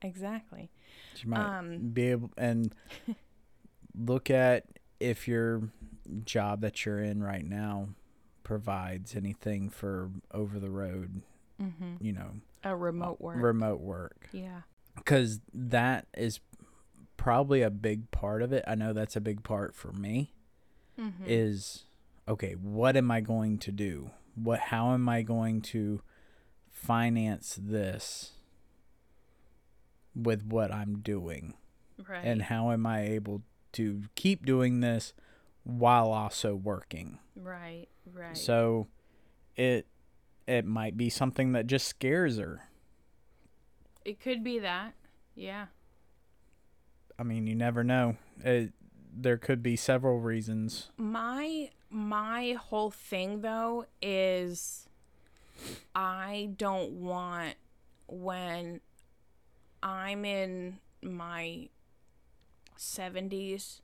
[0.00, 0.70] Exactly.
[1.14, 2.74] She might Um, be able and
[3.94, 4.64] look at
[5.00, 5.68] if your
[6.24, 7.90] job that you're in right now
[8.42, 11.20] provides anything for over the road,
[11.60, 11.96] Mhm.
[12.00, 13.36] you know, A remote work.
[13.42, 14.28] remote work.
[14.32, 14.62] yeah.
[15.04, 16.40] Cuz that is
[17.16, 18.64] probably a big part of it.
[18.66, 20.32] I know that's a big part for me
[20.98, 21.12] Mhm.
[21.26, 21.84] is
[22.28, 24.10] okay, what am I going to do?
[24.34, 26.00] What how am I going to
[26.68, 28.32] finance this
[30.14, 31.54] with what I'm doing?
[32.08, 32.24] right.
[32.24, 33.42] and how am I able
[33.72, 35.12] to keep doing this
[35.64, 37.18] while also working?
[37.36, 37.86] right.
[38.12, 38.36] Right.
[38.36, 38.88] So
[39.56, 39.86] it
[40.46, 42.62] it might be something that just scares her.
[44.04, 44.94] it could be that.
[45.34, 45.66] Yeah.
[47.18, 48.16] I mean, you never know.
[48.42, 48.72] It,
[49.14, 50.90] there could be several reasons.
[50.96, 54.88] my my whole thing though is
[55.94, 57.54] I don't want
[58.06, 58.80] when
[59.82, 61.68] I'm in my
[62.78, 63.80] 70s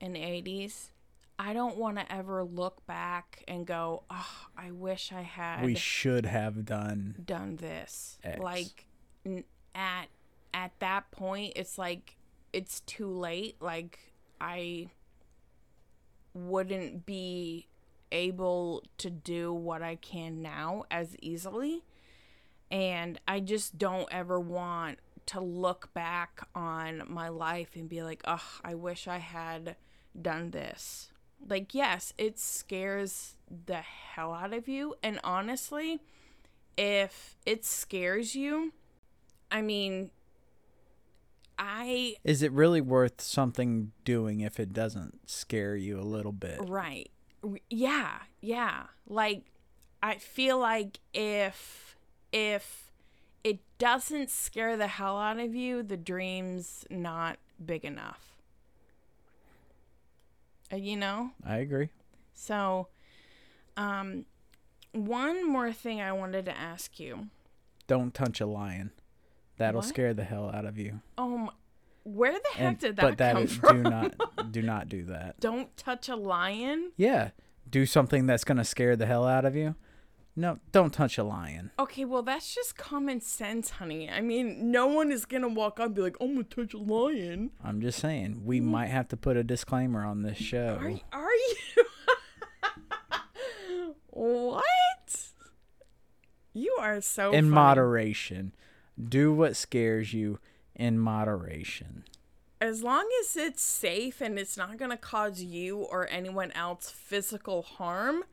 [0.00, 0.90] and 80s
[1.38, 5.74] I don't want to ever look back and go, "Oh, I wish I had We
[5.74, 7.16] should have done.
[7.24, 8.40] done this." X.
[8.40, 8.86] Like
[9.24, 9.44] n-
[9.74, 10.06] at
[10.54, 12.16] at that point it's like
[12.52, 13.56] it's too late.
[13.60, 13.98] Like
[14.40, 14.88] I
[16.34, 17.66] wouldn't be
[18.12, 21.82] able to do what I can now as easily.
[22.70, 28.22] And I just don't ever want to look back on my life and be like,
[28.26, 29.76] oh, I wish I had
[30.20, 31.10] done this.
[31.44, 33.34] Like, yes, it scares
[33.66, 34.94] the hell out of you.
[35.02, 36.00] And honestly,
[36.76, 38.72] if it scares you,
[39.50, 40.10] I mean,
[41.58, 46.58] I Is it really worth something doing if it doesn't scare you a little bit?
[46.60, 47.10] Right.
[47.70, 48.84] Yeah, yeah.
[49.06, 49.44] Like
[50.02, 51.96] I feel like if
[52.32, 52.92] if
[53.44, 58.35] it doesn't scare the hell out of you, the dream's not big enough.
[60.72, 61.30] Uh, you know?
[61.44, 61.90] I agree.
[62.34, 62.88] So
[63.76, 64.26] um
[64.92, 67.28] one more thing I wanted to ask you.
[67.86, 68.90] Don't touch a lion.
[69.58, 69.88] That'll What?
[69.88, 71.00] scare the hell out of you.
[71.18, 71.50] Um
[72.04, 73.82] where the heck And- did that but that come is- from?
[73.82, 74.14] do not
[74.52, 75.38] do not do that.
[75.40, 76.92] Don't touch a lion?
[76.96, 77.30] Yeah,
[77.68, 79.74] do something that's gonna scare the hell out of you.
[80.38, 81.70] No, don't touch a lion.
[81.78, 84.10] Okay, well, that's just common sense, honey.
[84.10, 86.78] I mean, no one is gonna walk up and be like, I'm gonna touch a
[86.78, 87.52] lion.
[87.64, 88.64] I'm just saying we mm.
[88.64, 90.78] might have to put a disclaimer on this show.
[90.78, 91.84] Are, are you?
[94.10, 94.64] what?
[96.52, 97.54] You are so in funny.
[97.54, 98.52] moderation.
[99.02, 100.38] Do what scares you
[100.74, 102.04] in moderation.
[102.60, 107.62] As long as it's safe and it's not gonna cause you or anyone else physical
[107.62, 108.24] harm.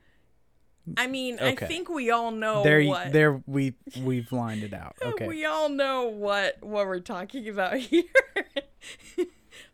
[0.96, 1.64] I mean, Okay.
[1.64, 3.12] I think we all know there, what.
[3.12, 4.96] there, we we've lined it out.
[5.02, 5.26] Okay.
[5.26, 8.04] We all know what what we're talking about here.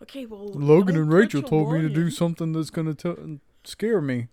[0.03, 4.29] okay, well, Logan and Rachel told me to do something that's gonna t- scare me.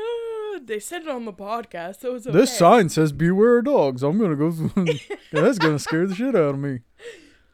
[0.64, 2.36] they said it on the podcast, so it's okay.
[2.38, 4.50] This sign says "Beware of dogs." I'm gonna go.
[5.32, 6.80] that's gonna scare the shit out of me.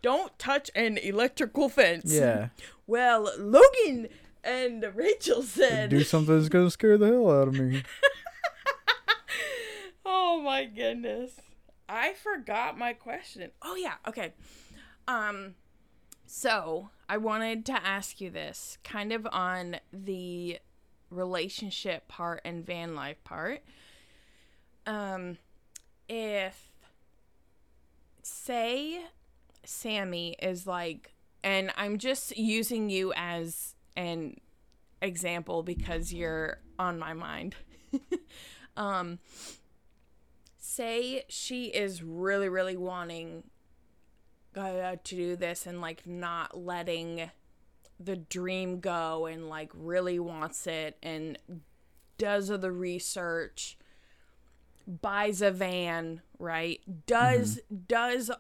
[0.03, 2.13] Don't touch an electrical fence.
[2.13, 2.49] Yeah.
[2.87, 4.09] Well, Logan
[4.45, 5.91] and Rachel said.
[5.91, 7.83] Do something that's gonna scare the hell out of me.
[10.05, 11.33] oh my goodness.
[11.89, 13.51] I forgot my question.
[13.63, 14.35] Oh yeah, okay.
[15.09, 15.55] Um
[16.27, 20.59] so, I wanted to ask you this kind of on the
[21.11, 23.63] relationship part and van life part.
[24.87, 25.39] Um
[26.09, 26.73] if
[28.23, 29.03] say
[29.65, 34.37] Sammy is like and I'm just using you as an
[35.01, 37.55] example because you're on my mind.
[38.77, 39.19] um
[40.59, 43.45] say she is really really wanting
[44.57, 47.31] uh, to do this and like not letting
[48.01, 51.39] the dream go and like really wants it and
[52.19, 53.77] does the research
[54.87, 58.31] buys a van right does does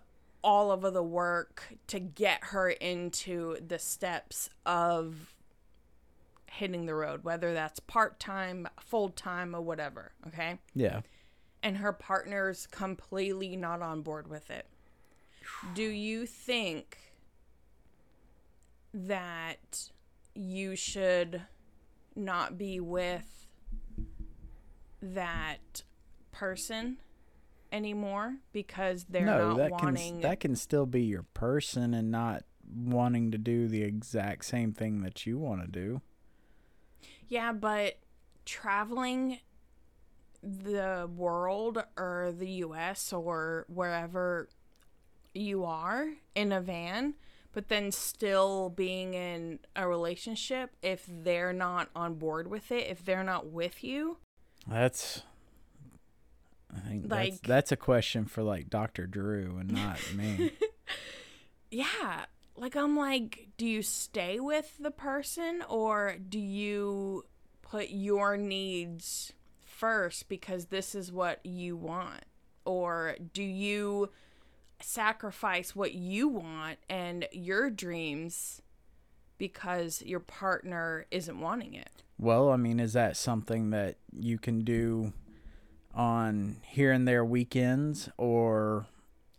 [0.42, 5.34] all of the work to get her into the steps of
[6.55, 11.00] hitting the road whether that's part-time full-time or whatever okay Yeah.
[11.62, 14.66] and her partner's completely not on board with it.
[15.74, 16.98] Do you think
[18.92, 19.90] that
[20.34, 21.42] you should
[22.16, 23.46] not be with
[25.02, 25.82] that
[26.32, 26.98] person
[27.72, 32.11] anymore because they're no, not that wanting can that can still be your person and
[32.11, 32.44] not
[32.74, 36.00] wanting to do the exact same thing that you want to do.
[37.28, 37.98] Yeah, but
[38.44, 39.38] traveling
[40.42, 44.48] the world or the US or wherever
[45.32, 47.14] you are in a van,
[47.52, 53.04] but then still being in a relationship if they're not on board with it, if
[53.04, 54.18] they're not with you.
[54.66, 55.22] That's
[56.74, 59.06] I think that's Like- that's a question for like Dr.
[59.06, 60.52] Drew and not me.
[61.70, 62.26] Yeah.
[62.57, 67.24] Like I'm like, do you stay with the person or do you
[67.62, 69.32] put your needs
[69.64, 72.24] first because this is what you want?
[72.64, 74.11] Or do you
[74.80, 78.62] sacrifice what you want and your dreams
[79.38, 81.90] because your partner isn't wanting it?
[82.18, 85.12] Well, I mean, is that something that you can do
[85.92, 88.86] on here and there weekends or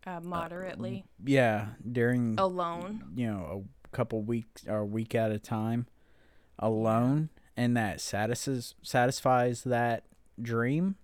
[0.06, 3.04] Uh, moderately yeah, during alone.
[3.16, 5.88] you know, a couple weeks or a week at a time
[6.60, 10.04] alone and that satisfies satisfies that
[10.42, 10.96] dream?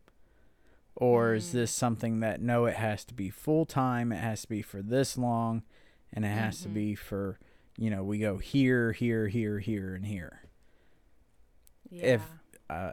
[0.96, 1.52] Or is Mm.
[1.54, 4.82] this something that no it has to be full time, it has to be for
[4.84, 5.64] this long
[6.14, 6.74] and it has to Mhm.
[6.74, 7.40] be for
[7.78, 10.42] you know, we go here, here, here, here and here.
[11.90, 12.04] Yeah.
[12.16, 12.32] if-
[12.70, 12.92] uh,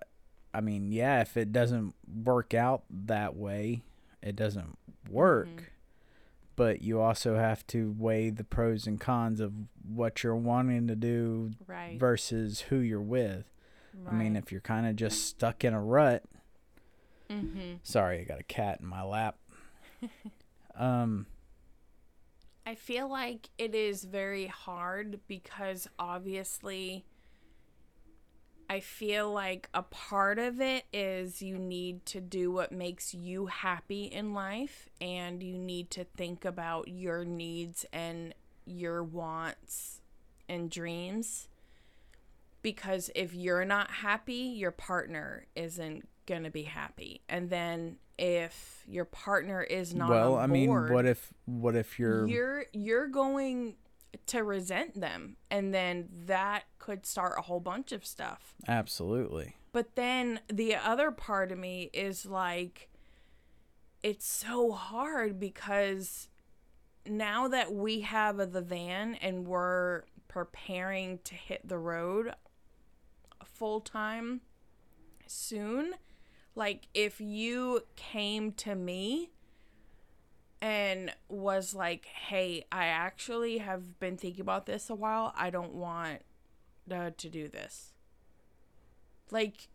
[0.54, 1.94] I mean, yeah, if it doesn't
[2.24, 3.82] work out that way,
[4.22, 4.78] it doesn't
[5.10, 5.48] work.
[5.48, 5.64] Mhm.
[6.58, 9.52] But you also have to weigh the pros and cons of
[9.88, 11.98] what you're wanting to do right.
[11.98, 13.44] versus who you're with.
[13.94, 14.12] right.
[14.12, 16.24] I mean, if you're kind of just stuck in a rut,
[17.30, 17.78] mhm.
[17.84, 19.36] sorry, I got a cat in my lap.
[20.76, 21.26] um,
[22.66, 27.04] I feel like it is very hard because obviously
[28.70, 33.46] I feel like a part of it is you need to do what makes you
[33.46, 38.34] happy in life and you need to think about your needs and
[38.66, 40.02] your wants
[40.48, 41.48] and dreams
[42.62, 47.22] because if you're not happy, your partner isn't going to be happy.
[47.28, 51.98] And then if your partner is not well, I mean, board, what if what if
[51.98, 53.76] you're, you're you're going
[54.26, 58.54] to resent them and then that could start a whole bunch of stuff.
[58.66, 59.56] Absolutely.
[59.72, 62.88] But then the other part of me is like
[64.02, 66.28] it's so hard because
[67.06, 72.34] now that we have the van and we're preparing to hit the road
[73.44, 74.40] full time
[75.26, 75.94] soon
[76.54, 79.30] like if you came to me
[80.60, 85.32] and was like, "Hey, I actually have been thinking about this a while.
[85.36, 86.22] I don't want
[86.90, 87.92] uh, to do this."
[89.30, 89.68] Like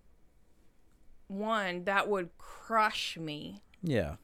[1.27, 3.61] one that would crush me.
[3.81, 4.15] yeah,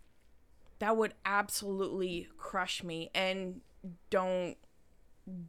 [0.79, 3.61] That would absolutely crush me and
[4.09, 4.57] don't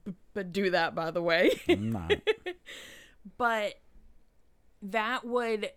[0.05, 1.61] b- but do that by the way.
[3.37, 3.75] But
[4.83, 5.71] that would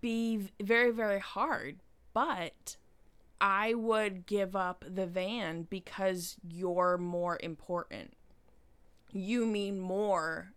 [0.00, 1.76] be very very hard
[2.14, 2.76] but
[3.40, 8.14] i would give up the van because you're more important
[9.12, 10.52] you mean more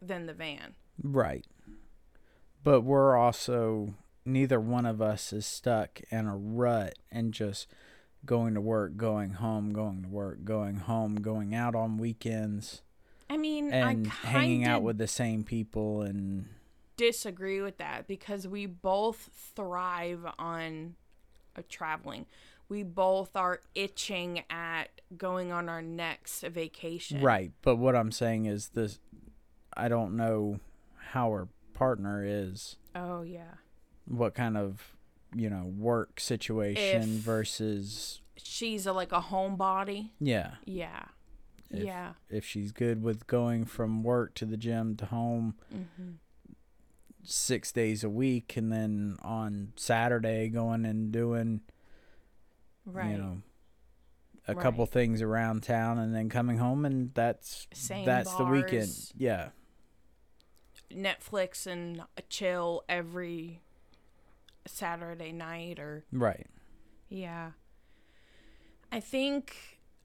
[0.00, 1.44] than the van Right.
[2.62, 7.66] But we're also neither one of us is stuck in a rut and just
[8.24, 12.82] going to work, going home, going to work, going home, going out on weekends
[13.30, 16.46] i mean and i hanging out with the same people and
[16.98, 20.94] disagree with that because we both thrive on
[21.56, 22.26] uh, traveling
[22.68, 24.86] we both are itching at
[25.18, 27.52] going on our next vacation right.
[27.62, 28.98] But what I'm saying is this
[29.76, 30.60] I don't know
[31.12, 33.54] how her partner is, oh yeah
[34.06, 34.96] what kind of,
[35.34, 40.10] you know, work situation If- versus she's a, like a homebody.
[40.20, 40.52] yeah.
[40.64, 41.04] Yeah.
[41.70, 42.12] If- yeah.
[42.28, 46.12] If she's good with going from work to the gym to home hmm
[47.24, 51.60] six days a week and then on Saturday going and doing
[52.86, 53.12] Right.
[53.12, 53.42] you know
[54.46, 58.90] a couple things around town and then coming home and that's Same that's the weekend.
[59.16, 59.48] Yeah.
[60.92, 63.62] Netflix and a chill every
[64.66, 66.46] Saturday night or Right.
[67.08, 67.52] yeah.
[68.92, 69.56] I think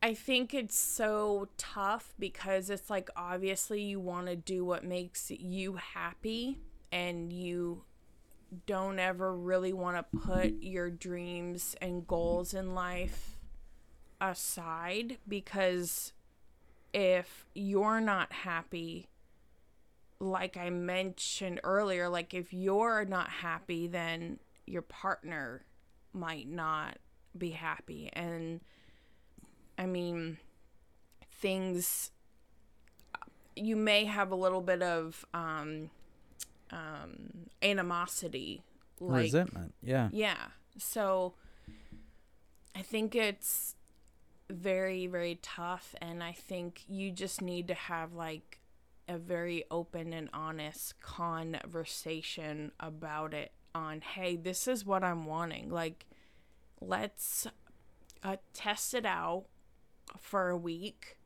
[0.01, 5.29] I think it's so tough because it's like obviously you want to do what makes
[5.29, 6.57] you happy
[6.91, 7.83] and you
[8.65, 13.37] don't ever really want to put your dreams and goals in life
[14.19, 16.13] aside because
[16.93, 19.07] if you're not happy,
[20.19, 25.63] like I mentioned earlier, like if you're not happy, then your partner
[26.13, 26.97] might not
[27.37, 28.09] be happy.
[28.13, 28.61] And
[29.77, 30.37] I mean,
[31.31, 32.11] things,
[33.55, 35.89] you may have a little bit of um,
[36.71, 38.63] um, animosity.
[38.99, 39.73] Like, Resentment.
[39.81, 40.09] Yeah.
[40.11, 40.47] yeah.
[40.77, 41.33] So
[42.75, 43.75] I think it's
[44.49, 45.95] very, very tough.
[46.01, 48.59] And I think you just need to have like
[49.07, 55.69] a very open and honest conversation about it on, hey, this is what I'm wanting.
[55.69, 56.05] Like,
[56.81, 57.47] let's
[58.23, 59.45] uh, test it out
[60.19, 61.18] for a week,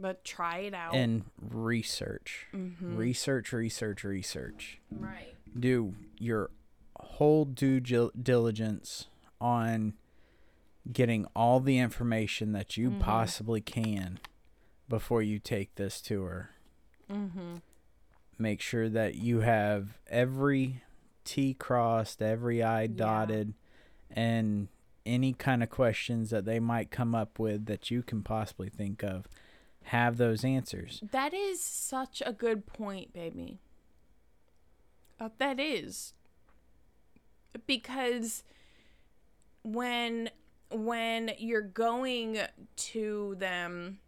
[0.00, 0.94] but try it out.
[0.94, 2.46] And research.
[2.54, 2.96] Mm-hmm.
[2.96, 4.80] Research, research, research.
[4.90, 5.34] right.
[5.58, 6.50] do your
[6.96, 9.08] whole due diligence
[9.40, 9.94] on
[10.92, 13.00] getting all the information that you Mhm.
[13.00, 14.20] possibly can
[14.88, 16.50] before you take this tour.
[17.10, 17.56] Mm-hmm.
[18.38, 20.82] Make sure that you have every
[21.24, 23.54] T crossed, every I dotted,
[24.10, 24.68] and
[25.04, 29.02] any kind of questions that they might come up with that you can possibly think
[29.02, 29.26] of.
[29.90, 31.02] Have those answers.
[31.10, 33.58] That is such a good point, baby.
[35.18, 36.14] Uh, that is
[37.66, 38.44] because
[39.64, 40.30] when
[40.70, 42.38] when you're going
[42.76, 43.98] to them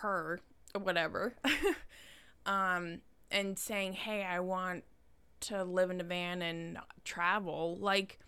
[0.00, 0.40] her
[0.74, 1.34] or whatever
[2.46, 4.82] um and saying hey i want
[5.40, 8.18] to live in a van and travel like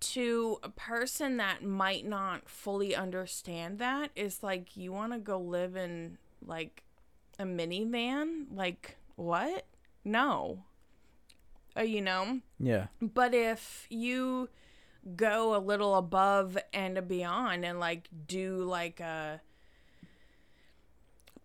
[0.00, 5.38] to a person that might not fully understand that is like you want to go
[5.38, 6.82] live in like
[7.38, 9.66] a minivan like what
[10.04, 10.64] no
[11.76, 12.86] uh, you know Yeah.
[13.00, 14.48] but if you
[15.16, 19.40] go a little above and beyond and like do like a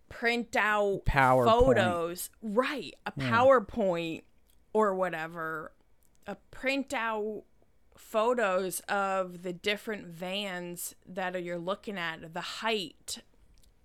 [0.08, 1.44] print out PowerPoint.
[1.46, 2.94] photos, right?
[3.06, 3.30] A Yeah.
[3.30, 4.22] PowerPoint
[4.72, 5.72] or whatever,
[6.26, 7.44] a print out
[8.02, 13.18] photos of the different vans that you're looking at, the height,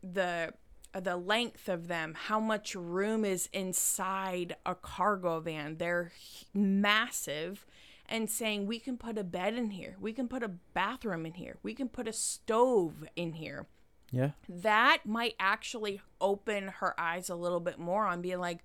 [0.03, 0.53] the
[0.93, 5.77] uh, the length of them, how much room is inside a cargo van.
[5.77, 6.11] They're
[6.53, 7.65] massive
[8.09, 9.95] and saying we can put a bed in here.
[9.99, 11.57] We can put a bathroom in here.
[11.61, 13.67] We can put a stove in here
[14.11, 14.31] Yeah.
[14.47, 18.59] that might actually open her eyes a little bit more on being like,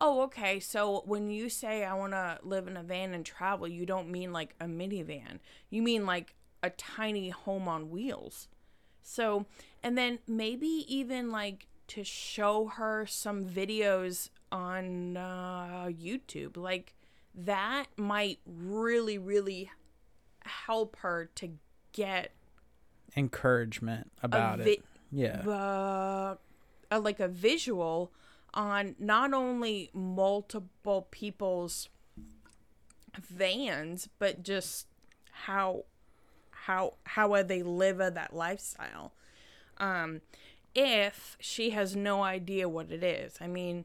[0.00, 3.66] oh, okay, so when you say I want to live in a van and travel,
[3.66, 5.38] you don't mean like a minivan.
[5.70, 8.48] You mean like a tiny home on wheels.
[9.02, 9.46] So,
[9.82, 16.56] and then maybe even like to show her some videos on uh, YouTube.
[16.56, 16.94] Like
[17.34, 19.70] that might really, really
[20.44, 21.50] help her to
[21.92, 22.32] get
[23.16, 24.84] Encouragement about vi- it.
[25.10, 25.40] Yeah.
[25.46, 26.36] uh,
[26.90, 28.12] uh, like a visual
[28.58, 31.88] on not only multiple people's
[33.18, 34.86] vans but just
[35.30, 35.84] how
[36.50, 39.12] how how they live that lifestyle.
[39.78, 40.20] Um
[40.74, 43.84] if she has no idea what it is i mean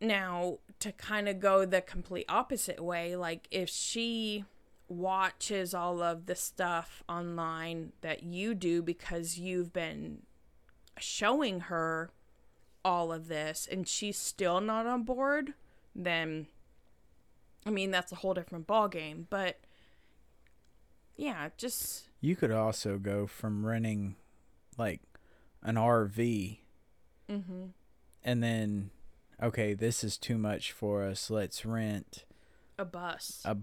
[0.00, 4.44] now to kind of go the complete opposite way like if she
[4.88, 10.18] watches all of the stuff online that you do because you've been
[10.98, 12.10] showing her
[12.84, 15.54] all of this and she's still not on board
[15.94, 16.46] then
[17.66, 19.60] i mean that's a whole different ball game but
[21.16, 24.16] yeah just You could also go from renting
[24.78, 25.00] like
[25.62, 26.58] an RV
[27.30, 27.64] mm-hmm
[28.24, 28.90] and then
[29.42, 31.28] okay, this is too much for us.
[31.30, 32.24] Let's rent
[32.78, 33.56] a bus a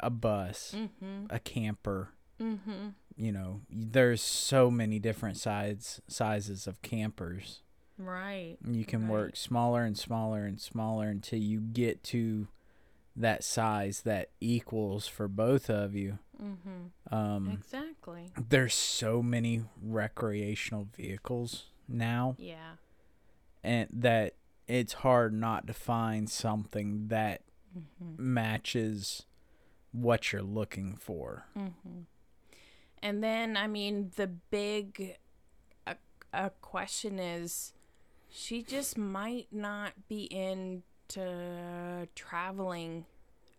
[0.00, 2.10] a bus, mm-hmm a camper.
[2.40, 7.62] mm-hmm You know, there's so many different sides sizes of campers.
[7.98, 9.10] Right You can Right.
[9.10, 12.48] work smaller and smaller and smaller until you get to
[13.14, 16.18] that size that equals for both of you.
[16.42, 22.72] mm-hmm Um, exactly there's so many recreational vehicles now yeah
[23.64, 24.34] and that
[24.66, 27.42] it's hard not to find something that
[27.76, 28.14] mm-hmm.
[28.34, 29.24] matches
[29.92, 31.46] what you're looking for.
[31.56, 32.00] Mm-hmm.
[33.02, 35.16] And then, I mean, the big
[35.86, 35.94] uh,
[36.32, 37.72] uh, question is
[38.38, 43.06] she just might not be into traveling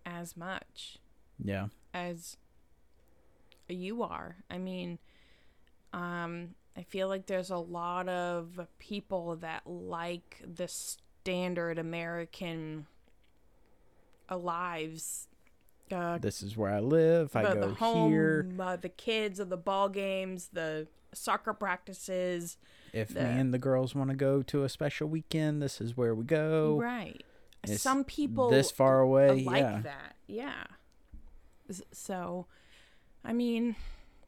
[0.06, 1.00] as much
[1.44, 1.70] Yeah.
[1.96, 2.38] as
[3.68, 4.36] you are.
[4.52, 5.00] I mean,
[5.94, 12.86] um, I feel like there's a lot of people that like the standard American
[14.30, 15.28] lives
[15.92, 17.34] uh, This is where I live.
[17.36, 18.46] I go the home, here.
[18.60, 22.58] uh, the kids, of the ball games, the soccer practices.
[22.98, 25.96] If the- me and the girls want to go to a special weekend, this is
[25.96, 26.78] where we go.
[26.80, 27.24] Right.
[27.64, 29.80] It's Some people this far away, like yeah.
[29.82, 30.16] that.
[30.28, 30.64] Yeah.
[31.92, 32.46] So,
[33.26, 33.76] I mean,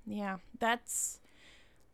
[0.05, 1.19] yeah, that's.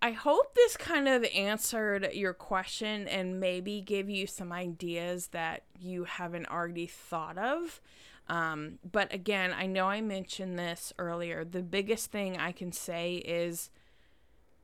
[0.01, 5.63] I hope this kind of answered your question and maybe give you some ideas that
[5.79, 7.81] you haven't already thought of.
[8.27, 11.43] Um, but again, I know I mentioned this earlier.
[11.43, 13.69] The biggest thing I can say is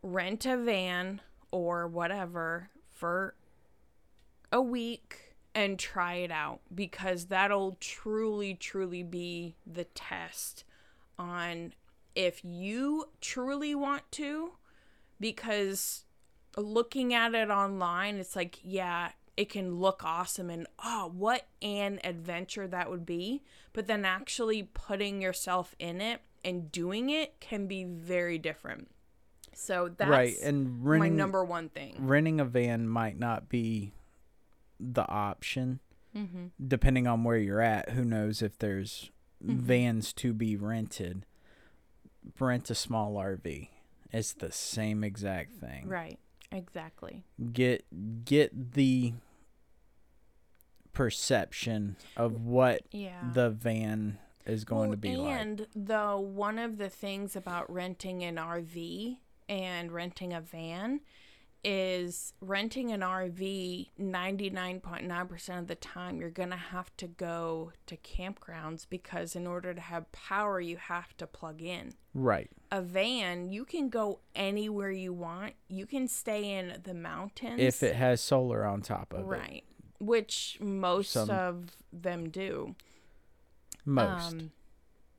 [0.04, 1.22] rent a van
[1.52, 3.36] or whatever for
[4.52, 10.64] a week and try it out because that'll truly, truly be the test
[11.20, 11.74] on
[12.16, 14.54] if you truly want to.
[15.20, 16.06] Because
[16.58, 22.00] looking at it online, it's like, yeah, it can look awesome and oh, what an
[22.04, 23.44] adventure that would be.
[23.74, 28.90] But then actually putting yourself in it and doing it can be very different.
[29.54, 31.96] So that's right, and my number one thing.
[32.00, 33.94] renting a van might not be
[34.80, 35.80] the option,
[36.16, 36.48] Mm-hmm.
[36.68, 37.90] depending on where you're at.
[37.92, 39.12] Who knows if there's
[39.46, 39.58] Mhm.
[39.60, 41.26] vans to be rented?
[42.40, 43.70] Rent a small RV.
[44.12, 45.88] It's the same exact thing.
[45.88, 46.20] Right.
[46.52, 47.24] Exactly.
[47.54, 47.86] Get
[48.26, 49.14] get the
[50.94, 53.32] perception of what Yeah.
[53.34, 55.40] the van is going Well, to be like.
[55.40, 59.21] and though one of the things about renting an RV
[59.52, 61.02] and renting a van
[61.64, 67.98] is renting an RV 99.9% of the time you're going to have to go to
[67.98, 71.94] campgrounds because in order to have power you have to plug in.
[72.16, 72.50] Right.
[72.72, 75.54] A van, you can go anywhere you want.
[75.68, 77.60] You can stay in the mountains.
[77.60, 79.26] If it has solar on top of it.
[79.26, 79.64] right,
[80.00, 82.76] which most Some- of them do.
[83.86, 84.34] Most.
[84.34, 84.52] Um,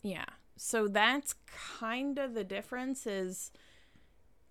[0.02, 0.24] yeah.
[0.56, 1.34] So that's
[1.78, 3.52] kind of the difference is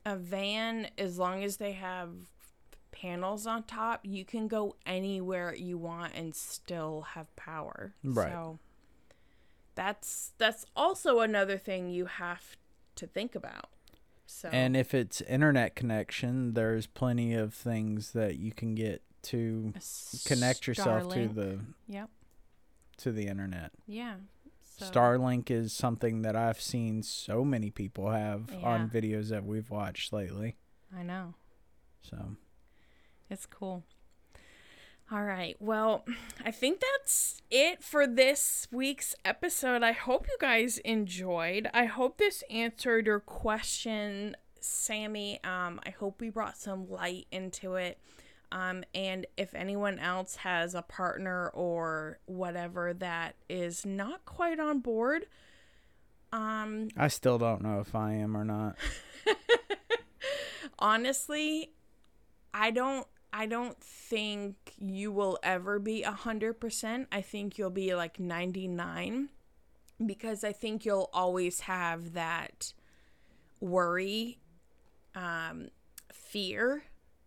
[0.05, 2.09] a van as long as they have
[2.91, 7.93] panels on top, you can go anywhere you want and still have power.
[8.03, 8.31] Right.
[8.31, 8.59] So
[9.75, 12.55] that's that's also another thing you have
[12.95, 13.69] to think about.
[14.25, 19.73] So And if it's internet connection, there's plenty of things that you can get to
[20.25, 22.09] connect yourself to the Yep.
[22.97, 23.71] to the internet.
[23.87, 24.15] Yeah.
[24.81, 28.67] So, Starlink is something that I've seen so many people have Yeah.
[28.67, 30.57] on videos that we've watched lately.
[30.95, 31.35] I know.
[32.01, 32.35] So
[33.29, 33.83] It's cool.
[35.11, 35.55] All right.
[35.59, 36.05] Well,
[36.45, 39.83] I think that's it for this week's episode.
[39.83, 41.69] I hope you guys enjoyed.
[41.73, 45.43] I hope this answered your question, Sammy.
[45.43, 47.99] Um, I hope we brought some light into it.
[48.51, 54.79] Um, and if anyone else has a partner or whatever that is not quite on
[54.79, 55.25] board,
[56.33, 58.75] um, I still don't know if I am or not.
[60.81, 61.71] honestly
[62.53, 67.69] i don't i don't think you will ever be a hundred percent i think you'll
[67.69, 69.29] be like 99
[70.05, 72.73] because i think you'll always have that
[73.59, 74.39] worry
[75.15, 75.69] um
[76.11, 76.83] fear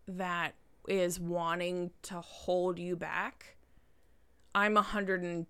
[0.09, 0.55] that
[0.89, 3.57] is wanting to hold you back
[4.55, 5.47] i'm a hundred and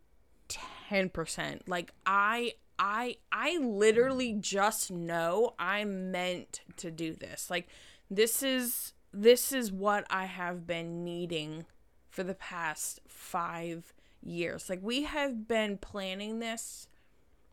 [0.48, 1.68] ten percent.
[1.68, 7.50] Like i i i literally just know i'm meant to do this.
[7.50, 7.68] Like
[8.10, 11.66] this is this is what i have been needing
[12.10, 14.68] for the past five years.
[14.68, 16.88] Like we have been planning this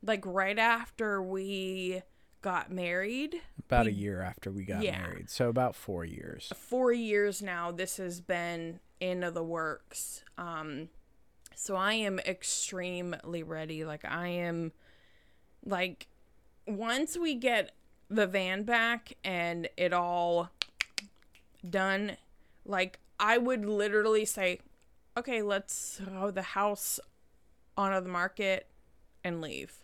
[0.03, 2.01] like right after we
[2.41, 4.99] got married About a year after we got Yeah.
[4.99, 5.29] married.
[5.29, 6.51] So about four years.
[6.55, 10.89] four years now this has been into the works um
[11.55, 14.71] so i am extremely ready like i am
[15.65, 16.07] like
[16.67, 17.71] once we get
[18.09, 20.49] the van back and it all
[21.67, 22.15] done
[22.65, 24.59] like i would literally say
[25.17, 26.99] okay let's throw the house
[27.77, 28.67] onto the market
[29.23, 29.83] and leave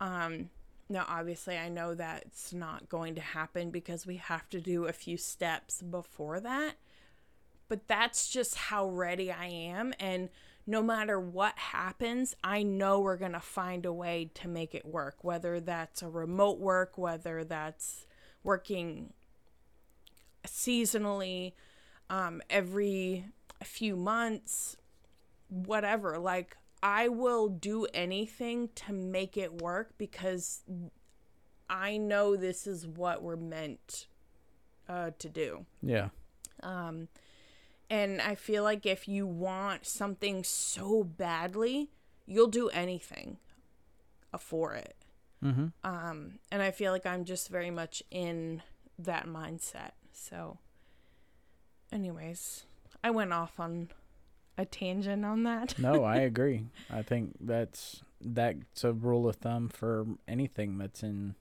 [0.00, 0.50] um
[0.92, 4.92] now obviously i know that's not going to happen because we have to do a
[4.92, 6.74] few steps before that
[7.68, 10.28] but that's just how ready i am and
[10.66, 14.84] no matter what happens i know we're going to find a way to make it
[14.84, 18.06] work whether that's a remote work whether that's
[18.44, 19.12] working
[20.46, 21.52] seasonally
[22.10, 23.24] um, every
[23.62, 24.76] few months
[25.48, 30.62] whatever like i will do anything to make it work because
[31.68, 34.06] i know this is what we're meant
[34.88, 36.08] uh, to do Yeah.
[36.62, 37.08] um,
[37.88, 41.90] and i feel like if you want something so badly
[42.26, 43.36] you'll do anything
[44.38, 44.96] for it.
[45.44, 45.66] Mm-hmm.
[45.84, 48.62] Um, and I feel like I'm just very much in
[48.98, 49.90] that mindset.
[50.12, 50.58] So,
[51.92, 52.64] anyways,
[53.02, 53.88] I went off on
[54.58, 55.74] a tangent on that.
[55.76, 56.66] No, I agree.
[56.90, 61.34] I think that's that's a rule of thumb for anything that's in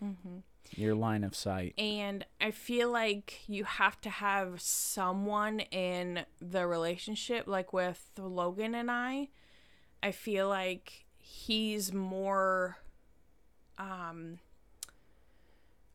[0.00, 0.38] hmm
[0.76, 1.76] your line of sight.
[1.78, 8.74] And I feel like you have to have someone in the relationship, like with Logan
[8.74, 9.28] and I.
[10.02, 12.78] I feel like he's more.
[13.78, 14.38] Um,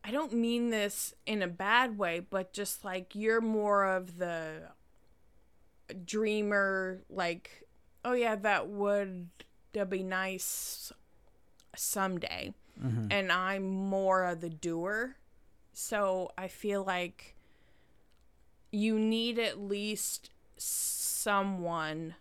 [0.04, 4.70] I don't mean this in a bad way, but just like you're more of the
[5.94, 7.64] dreamer, like,
[8.06, 9.30] oh yeah, that would
[9.74, 10.92] that'd be nice
[11.76, 13.08] someday Mm-hmm.
[13.12, 15.16] and I'm more of the doer.
[15.74, 17.36] So I feel like
[18.72, 22.16] you need at least someone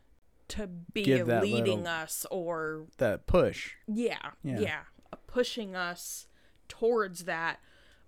[0.48, 3.72] to be leading little- us or That push.
[3.88, 4.60] yeah, Yeah.
[4.60, 4.82] yeah,
[5.26, 6.26] pushing us
[6.68, 7.58] towards that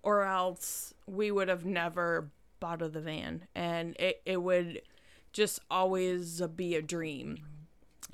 [0.03, 4.81] or else we would have never bought of the van and it, it would
[5.35, 7.37] just always be a dream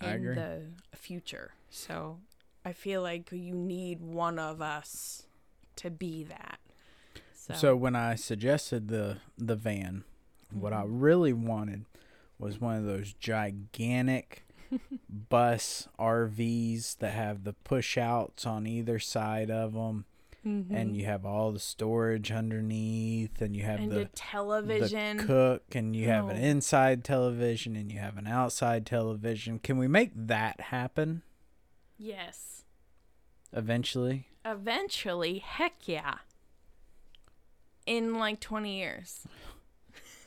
[0.01, 0.63] in the
[0.97, 1.51] future.
[1.69, 2.17] So
[2.65, 5.27] I feel like you need one of us
[5.75, 6.59] to be that.
[7.33, 10.03] So, So when I suggested the the van,
[10.51, 10.99] what I mm-hmm.
[10.99, 11.85] really wanted
[12.39, 14.43] was one of those gigantic
[15.29, 20.05] bus RVs that have the push outs on either side of them,
[20.45, 20.67] Mhm.
[20.71, 25.17] and you have all the storage underneath, and you have and the television.
[25.17, 26.39] the cook, and you have an Oh.
[26.39, 29.59] inside television, and you have an outside television.
[29.59, 31.21] Can we make that happen
[31.97, 32.63] yes.
[33.53, 34.27] eventually?
[34.43, 36.19] Eventually, heck yeah.
[37.85, 39.27] In like 20 years.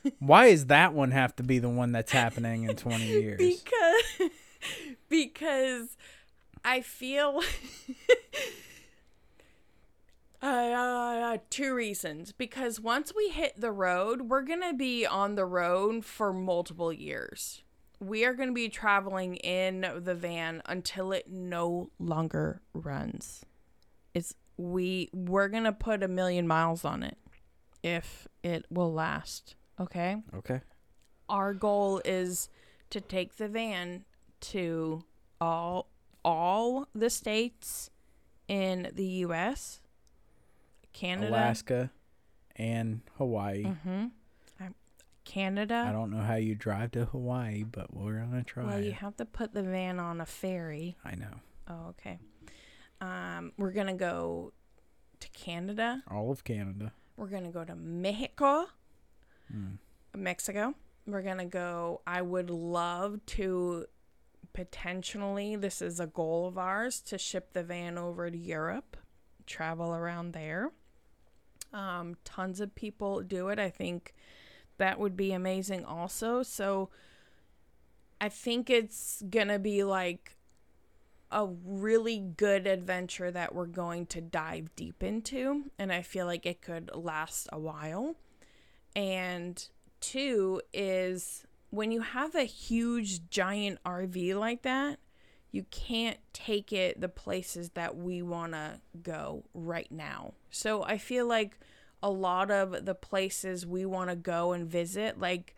[0.19, 3.37] Why does that one have to be the one that's happening in twenty years?
[3.37, 4.29] Because
[5.09, 5.97] because
[6.63, 7.41] I feel
[10.47, 12.31] uh, uh, two reasons.
[12.31, 17.63] Because once we hit the road, we're gonna be on the road for multiple years.
[17.99, 23.43] We are gonna be traveling in the van until it no longer runs.
[24.13, 27.17] It's we we're gonna put a million miles on it
[27.83, 29.55] if it will last.
[29.79, 30.61] Okay Okay.
[31.27, 32.49] our goal is
[32.91, 34.05] to take the van
[34.39, 35.03] to
[35.41, 35.87] all
[36.23, 37.89] all the states
[38.47, 39.79] in the U.S.,
[40.95, 41.91] Canada, Alaska
[42.55, 43.63] and Hawaii.
[43.63, 44.05] hmm
[44.59, 44.69] I
[45.25, 45.85] Canada.
[45.87, 48.63] I don't know how you drive to Hawaii, but we're gonna try.
[48.63, 50.95] Well, you have to put the van on a ferry.
[51.03, 51.39] I know.
[51.67, 52.19] Oh, okay.
[53.01, 54.53] Um, we're gonna go
[55.19, 56.01] to Canada.
[56.09, 56.93] All of Canada.
[57.17, 58.67] We're gonna go to Mexico.
[59.53, 59.77] Mm.
[60.15, 60.75] Mexico.
[61.05, 62.01] We're gonna go.
[62.07, 63.85] I would love to
[64.53, 65.57] potentially.
[65.57, 68.95] This is a goal of ours to ship the van over to Europe,
[69.45, 70.71] travel around there.
[71.75, 73.59] Um, tons of people do it.
[73.59, 74.15] I think
[74.77, 75.83] that would be amazing.
[75.85, 76.89] Also, so
[78.19, 80.37] I think it's gonna be like
[81.31, 86.45] a really good adventure that we're going to dive deep into, and I feel like
[86.45, 88.15] it could last a while.
[88.95, 89.67] And
[89.99, 94.99] two is when you have a huge giant RV like that,
[95.55, 100.33] you can't take it the places that we want to go right now.
[100.49, 101.57] So I feel like
[102.03, 105.55] a lot of the places we want to go and visit, like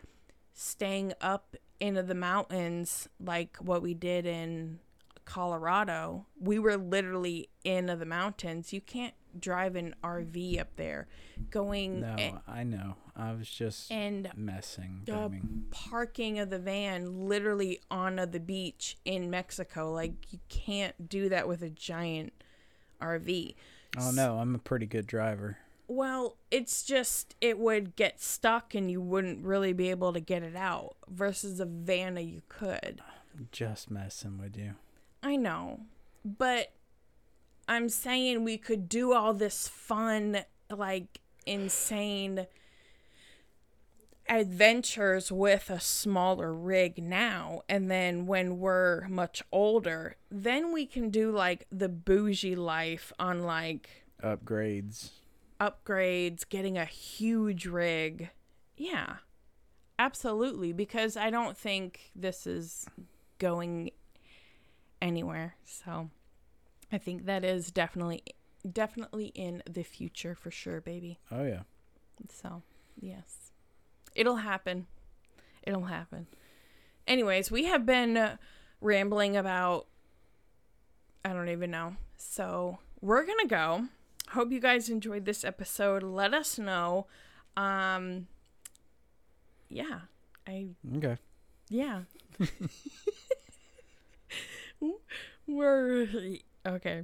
[0.54, 4.78] staying up into the mountains, like what we did in
[5.28, 8.72] Colorado, we were literally in the mountains.
[8.72, 11.08] You can't drive an RV up there.
[11.52, 12.96] Going No, I know.
[13.14, 15.02] I was just and messing.
[15.06, 15.30] the
[15.70, 19.92] parking of the van literally on of the beach in Mexico.
[19.92, 22.32] Like you can't do that with a giant
[23.02, 23.54] RV.
[24.00, 25.58] oh no, I'm a pretty good driver.
[25.90, 30.42] Well, it's just it would get stuck and you wouldn't really be able to get
[30.42, 33.02] it out versus a van that you could.
[33.52, 34.76] Just messing with you.
[35.28, 35.82] I know,
[36.24, 36.72] but
[37.68, 42.48] I'm saying we could do all this fun, like insane
[44.30, 47.64] adventures with a smaller rig now.
[47.68, 53.44] And then when we're much older, then we can do like the bougie life on
[53.44, 53.90] like
[54.24, 55.10] Upgrades.
[55.60, 58.30] upgrades, getting a huge rig.
[58.78, 59.18] Yeah,
[60.00, 60.72] absolutely.
[60.72, 62.86] Because I don't think this is
[63.40, 63.92] going
[65.02, 65.56] anywhere.
[65.66, 66.10] So
[66.92, 68.24] I think that is definitely,
[68.70, 71.20] definitely in the future for sure, baby.
[71.32, 71.62] Oh yeah.
[72.30, 72.64] So,
[73.00, 73.52] yes.
[74.16, 74.88] It'll happen.
[75.64, 76.28] It'll happen.
[77.08, 78.38] Anyways, we have been
[78.82, 79.88] rambling about
[81.26, 81.96] I don't even know.
[82.16, 83.86] So we're gonna go.
[84.30, 86.04] Hope you guys enjoyed this episode.
[86.04, 87.08] Let us know.
[87.56, 88.28] Um,
[89.70, 90.02] yeah,
[90.48, 90.68] I
[90.98, 91.18] Okay.
[91.70, 92.02] yeah.
[95.48, 96.08] we're
[96.66, 97.04] okay.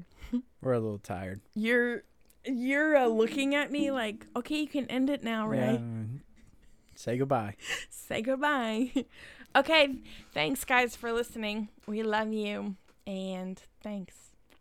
[0.62, 1.42] We're a little tired.
[1.56, 2.04] You're
[2.46, 5.80] you're uh, looking at me like, okay, you can end it now, right?
[5.80, 6.20] Yeah.
[6.96, 7.56] Say goodbye.
[7.90, 8.92] Say goodbye.
[9.56, 9.96] okay,
[10.34, 11.70] thanks guys for listening.
[11.88, 12.76] We love you
[13.08, 14.16] and thanks.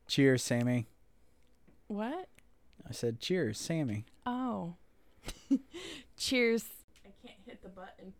[0.06, 0.86] Cheers, Sammy.
[1.88, 2.28] What?
[2.88, 4.06] I said cheers, Sammy.
[4.26, 4.74] Oh.
[6.16, 6.64] Cheers.
[7.04, 8.14] I can't hit the button.